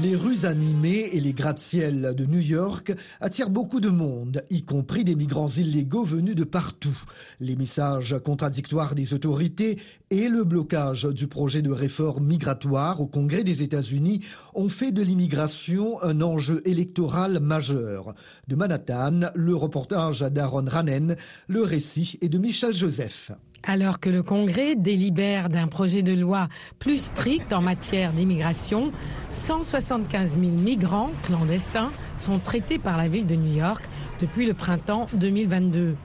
Les 0.02 0.16
rues 0.16 0.44
animées 0.44 1.10
et 1.12 1.20
les 1.20 1.32
gratte-ciel 1.32 2.14
de 2.16 2.26
New 2.26 2.40
York 2.40 2.92
attirent 3.20 3.48
beaucoup 3.48 3.78
de 3.78 3.90
monde, 3.90 4.42
y 4.50 4.64
compris 4.64 5.04
des 5.04 5.14
migrants 5.14 5.48
illégaux 5.48 6.02
venus 6.02 6.34
de 6.34 6.42
partout. 6.42 6.98
Les 7.38 7.54
messages 7.54 8.16
contradictoires 8.24 8.96
des 8.96 9.14
autorités 9.14 9.78
et 10.10 10.28
le 10.28 10.42
blocage 10.42 11.04
du 11.04 11.28
projet 11.28 11.62
de 11.62 11.70
réforme 11.70 12.26
migratoire 12.26 13.00
au 13.00 13.06
Congrès 13.06 13.44
des 13.44 13.62
États-Unis 13.62 14.18
ont 14.54 14.68
fait 14.68 14.90
de 14.90 15.02
l'immigration 15.02 16.02
un 16.02 16.22
enjeu 16.22 16.60
électoral 16.64 17.38
majeur. 17.38 18.14
De 18.48 18.56
Manhattan, 18.56 19.30
le 19.36 19.54
reportage 19.54 20.20
d'Aaron 20.22 20.66
Ranen, 20.66 21.14
le 21.46 21.62
récit 21.62 22.18
est 22.20 22.28
de 22.28 22.38
Michel 22.38 22.74
Joseph. 22.74 23.30
Alors 23.66 23.98
que 23.98 24.10
le 24.10 24.22
Congrès 24.22 24.76
délibère 24.76 25.48
d'un 25.48 25.68
projet 25.68 26.02
de 26.02 26.12
loi 26.12 26.48
plus 26.78 26.98
strict 26.98 27.50
en 27.54 27.62
matière 27.62 28.12
d'immigration, 28.12 28.92
175 29.30 30.38
000 30.38 30.52
migrants 30.52 31.10
clandestins 31.22 31.90
sont 32.18 32.38
traités 32.38 32.78
par 32.78 32.98
la 32.98 33.08
ville 33.08 33.26
de 33.26 33.36
New 33.36 33.56
York 33.56 33.82
depuis 34.20 34.44
le 34.46 34.52
printemps 34.52 35.06
2022. 35.14 35.96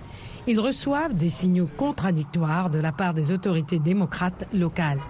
Ils 0.47 0.59
reçoivent 0.59 1.13
des 1.13 1.27
signaux 1.27 1.69
contradictoires 1.75 2.69
de 2.69 2.79
la 2.79 2.93
part 2.93 3.13
des 3.13 3.29
autorités 3.31 3.79
démocrates 3.79 4.47
locales. 4.53 5.01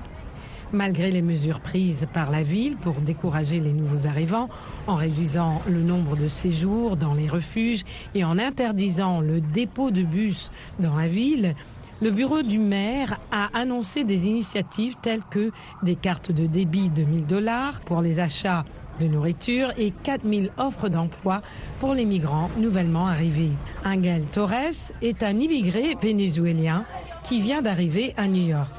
Malgré 0.73 1.12
les 1.12 1.21
mesures 1.21 1.62
prises 1.62 2.07
par 2.13 2.31
la 2.31 2.41
ville 2.41 2.77
pour 2.77 2.95
décourager 2.95 3.59
les 3.59 3.73
nouveaux 3.73 4.07
arrivants, 4.07 4.49
en 4.88 4.95
réduisant 4.95 5.62
le 5.67 5.81
nombre 5.81 6.15
de 6.15 6.27
séjours 6.27 6.97
dans 6.97 7.13
les 7.13 7.27
refuges 7.27 7.83
et 8.15 8.23
en 8.23 8.39
interdisant 8.39 9.19
le 9.19 9.39
dépôt 9.39 9.91
de 9.91 10.01
bus 10.01 10.51
dans 10.79 10.95
la 10.95 11.07
ville, 11.07 11.55
le 12.01 12.12
bureau 12.12 12.41
du 12.41 12.59
maire 12.59 13.19
a 13.31 13.49
annoncé 13.53 14.03
des 14.03 14.27
initiatives 14.27 14.95
telles 15.01 15.23
que 15.29 15.51
des 15.83 15.95
cartes 15.95 16.31
de 16.31 16.45
débit 16.45 16.89
de 16.89 17.03
1000 17.03 17.25
dollars 17.25 17.81
pour 17.81 18.01
les 18.01 18.19
achats 18.19 18.65
de 18.99 19.07
nourriture 19.07 19.71
et 19.77 19.91
4000 19.91 20.51
offres 20.57 20.89
d'emploi 20.89 21.41
pour 21.79 21.93
les 21.93 22.05
migrants 22.05 22.49
nouvellement 22.57 23.07
arrivés. 23.07 23.51
Angel 23.85 24.23
Torres 24.31 24.91
est 25.01 25.23
un 25.23 25.38
immigré 25.38 25.95
vénézuélien 26.01 26.85
qui 27.23 27.41
vient 27.41 27.62
d'arriver 27.62 28.13
à 28.17 28.27
New 28.27 28.47
York. 28.47 28.75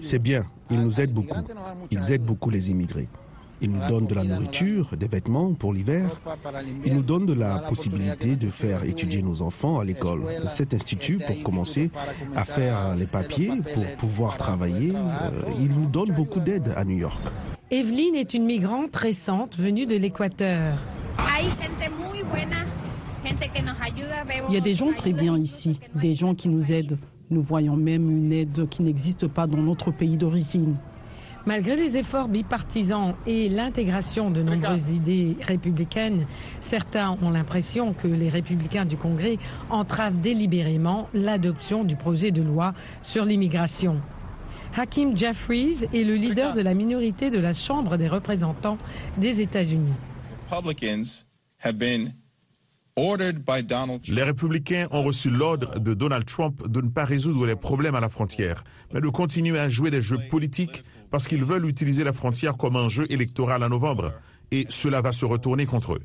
C'est 0.00 0.18
bien, 0.18 0.44
ils 0.70 0.80
nous 0.80 1.00
aident 1.00 1.12
beaucoup. 1.12 1.40
Ils 1.90 2.12
aident 2.12 2.22
beaucoup 2.22 2.50
les 2.50 2.70
immigrés. 2.70 3.08
Ils 3.64 3.70
nous 3.70 3.88
donnent 3.88 4.06
de 4.06 4.14
la 4.14 4.24
nourriture, 4.24 4.90
des 4.94 5.08
vêtements 5.08 5.54
pour 5.54 5.72
l'hiver. 5.72 6.10
Ils 6.84 6.92
nous 6.94 7.02
donnent 7.02 7.24
de 7.24 7.32
la 7.32 7.60
possibilité 7.60 8.36
de 8.36 8.50
faire 8.50 8.84
étudier 8.84 9.22
nos 9.22 9.40
enfants 9.40 9.78
à 9.78 9.84
l'école. 9.84 10.20
Cet 10.48 10.74
institut, 10.74 11.18
pour 11.26 11.42
commencer 11.42 11.90
à 12.36 12.44
faire 12.44 12.94
les 12.94 13.06
papiers, 13.06 13.52
pour 13.72 13.86
pouvoir 13.96 14.36
travailler, 14.36 14.92
euh, 14.94 15.30
il 15.58 15.70
nous 15.70 15.86
donne 15.86 16.12
beaucoup 16.14 16.40
d'aide 16.40 16.74
à 16.76 16.84
New 16.84 16.98
York. 16.98 17.18
Evelyne 17.70 18.16
est 18.16 18.34
une 18.34 18.44
migrante 18.44 18.94
récente 18.94 19.56
venue 19.56 19.86
de 19.86 19.96
l'Équateur. 19.96 20.76
Il 24.48 24.54
y 24.54 24.56
a 24.58 24.60
des 24.60 24.74
gens 24.74 24.92
très 24.92 25.14
bien 25.14 25.38
ici, 25.38 25.80
des 25.94 26.14
gens 26.14 26.34
qui 26.34 26.50
nous 26.50 26.70
aident. 26.70 26.98
Nous 27.30 27.40
voyons 27.40 27.76
même 27.76 28.10
une 28.10 28.30
aide 28.30 28.68
qui 28.68 28.82
n'existe 28.82 29.26
pas 29.26 29.46
dans 29.46 29.56
notre 29.62 29.90
pays 29.90 30.18
d'origine. 30.18 30.76
Malgré 31.46 31.76
les 31.76 31.98
efforts 31.98 32.28
bipartisans 32.28 33.14
et 33.26 33.50
l'intégration 33.50 34.30
de 34.30 34.42
nombreuses 34.42 34.92
idées 34.92 35.36
républicaines, 35.42 36.26
certains 36.60 37.18
ont 37.20 37.28
l'impression 37.28 37.92
que 37.92 38.08
les 38.08 38.30
républicains 38.30 38.86
du 38.86 38.96
Congrès 38.96 39.36
entravent 39.68 40.16
délibérément 40.16 41.10
l'adoption 41.12 41.84
du 41.84 41.96
projet 41.96 42.30
de 42.30 42.40
loi 42.40 42.72
sur 43.02 43.26
l'immigration. 43.26 44.00
Hakim 44.74 45.16
Jeffries 45.16 45.84
est 45.92 46.02
le 46.02 46.14
leader 46.14 46.54
de 46.54 46.62
la 46.62 46.72
minorité 46.72 47.28
de 47.28 47.38
la 47.38 47.52
Chambre 47.52 47.98
des 47.98 48.08
représentants 48.08 48.78
des 49.18 49.42
États-Unis. 49.42 49.92
Les 52.96 54.22
républicains 54.22 54.86
ont 54.92 55.02
reçu 55.02 55.28
l'ordre 55.28 55.78
de 55.78 55.94
Donald 55.94 56.24
Trump 56.24 56.68
de 56.68 56.80
ne 56.80 56.88
pas 56.88 57.04
résoudre 57.04 57.44
les 57.44 57.56
problèmes 57.56 57.96
à 57.96 58.00
la 58.00 58.08
frontière, 58.08 58.64
mais 58.92 59.00
de 59.00 59.08
continuer 59.08 59.58
à 59.58 59.68
jouer 59.68 59.90
des 59.90 60.00
jeux 60.00 60.20
politiques 60.30 60.84
parce 61.14 61.28
qu'ils 61.28 61.44
veulent 61.44 61.68
utiliser 61.68 62.02
la 62.02 62.12
frontière 62.12 62.56
comme 62.56 62.74
un 62.74 62.88
jeu 62.88 63.06
électoral 63.08 63.62
en 63.62 63.68
novembre. 63.68 64.12
Et 64.50 64.66
cela 64.68 65.00
va 65.00 65.12
se 65.12 65.24
retourner 65.24 65.64
contre 65.64 65.92
eux. 65.92 66.02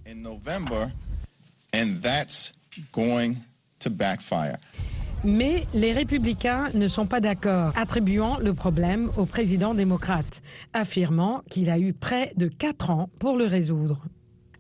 Mais 5.24 5.66
les 5.74 5.92
républicains 5.94 6.70
ne 6.76 6.88
sont 6.88 7.08
pas 7.08 7.22
d'accord, 7.22 7.74
attribuant 7.76 8.38
le 8.38 8.54
problème 8.54 9.10
au 9.18 9.26
président 9.26 9.74
démocrate, 9.74 10.44
affirmant 10.74 11.42
qu'il 11.50 11.72
a 11.72 11.80
eu 11.80 11.94
près 11.94 12.32
de 12.38 12.48
quatre 12.48 12.92
ans 12.92 13.10
pour 13.18 13.36
le 13.36 13.48
résoudre. 13.48 14.06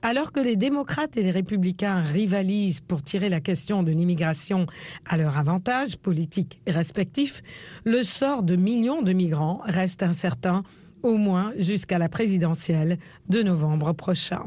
Alors 0.01 0.31
que 0.31 0.39
les 0.39 0.55
démocrates 0.55 1.17
et 1.17 1.23
les 1.23 1.31
républicains 1.31 2.01
rivalisent 2.01 2.79
pour 2.79 3.03
tirer 3.03 3.27
la 3.27 3.41
question 3.41 3.83
de 3.83 3.91
l'immigration 3.91 4.65
à 5.05 5.17
leur 5.17 5.38
avantage 5.38 5.97
politique 5.97 6.62
respectif, 6.67 7.43
le 7.83 8.03
sort 8.03 8.43
de 8.43 8.55
millions 8.55 9.01
de 9.01 9.12
migrants 9.12 9.62
reste 9.65 10.01
incertain, 10.01 10.63
au 11.03 11.17
moins 11.17 11.51
jusqu'à 11.57 11.97
la 11.97 12.07
présidentielle 12.07 12.97
de 13.27 13.41
novembre 13.43 13.91
prochain. 13.91 14.45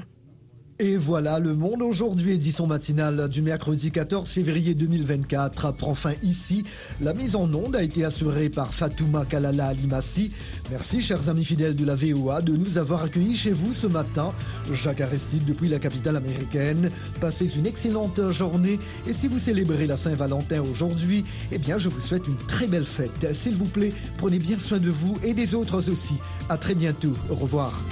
Et 0.79 0.97
voilà, 0.97 1.39
le 1.39 1.55
monde 1.55 1.83
aujourd'hui, 1.83 2.33
édition 2.33 2.67
matinale 2.67 3.29
du 3.29 3.43
mercredi 3.43 3.91
14 3.91 4.29
février 4.29 4.75
2024, 4.75 5.73
prend 5.75 5.95
fin 5.95 6.15
ici. 6.23 6.65
La 7.01 7.15
mise 7.15 7.37
en 7.37 7.53
onde 7.53 7.77
a 7.77 7.83
été 7.83 8.05
assurée 8.05 8.49
par 8.49 8.75
Fatouma 8.75 9.25
Kalala 9.25 9.67
Alimassi. 9.67 10.33
Merci, 10.71 11.03
chers 11.03 11.29
amis 11.29 11.45
fidèles 11.45 11.77
de 11.77 11.85
la 11.85 11.95
VOA, 11.95 12.41
de 12.43 12.57
nous 12.57 12.79
avoir 12.79 13.05
accueillis 13.05 13.37
chez 13.37 13.53
vous 13.53 13.75
ce 13.75 13.87
matin. 13.87 14.33
Jacques 14.73 15.03
Aristide 15.03 15.45
depuis 15.45 15.69
la 15.69 15.79
capitale 15.79 16.17
américaine. 16.17 16.91
Passez 17.21 17.57
une 17.57 17.67
excellente 17.67 18.31
journée. 18.31 18.79
Et 19.07 19.13
si 19.13 19.29
vous 19.29 19.39
célébrez 19.39 19.87
la 19.87 19.97
Saint-Valentin 19.97 20.63
aujourd'hui, 20.63 21.25
eh 21.53 21.59
bien, 21.59 21.77
je 21.79 21.91
vous 21.91 22.01
souhaite 22.01 22.27
une 22.27 22.39
très 22.49 22.67
belle 22.67 22.87
fête. 22.87 23.35
S'il 23.35 23.55
vous 23.55 23.67
plaît, 23.67 23.93
prenez 24.17 24.39
bien 24.39 24.59
soin 24.59 24.79
de 24.79 24.91
vous 24.91 25.17
et 25.23 25.35
des 25.35 25.55
autres 25.55 25.91
aussi. 25.91 26.15
À 26.49 26.57
très 26.57 26.75
bientôt. 26.75 27.15
Au 27.31 27.35
revoir. 27.35 27.85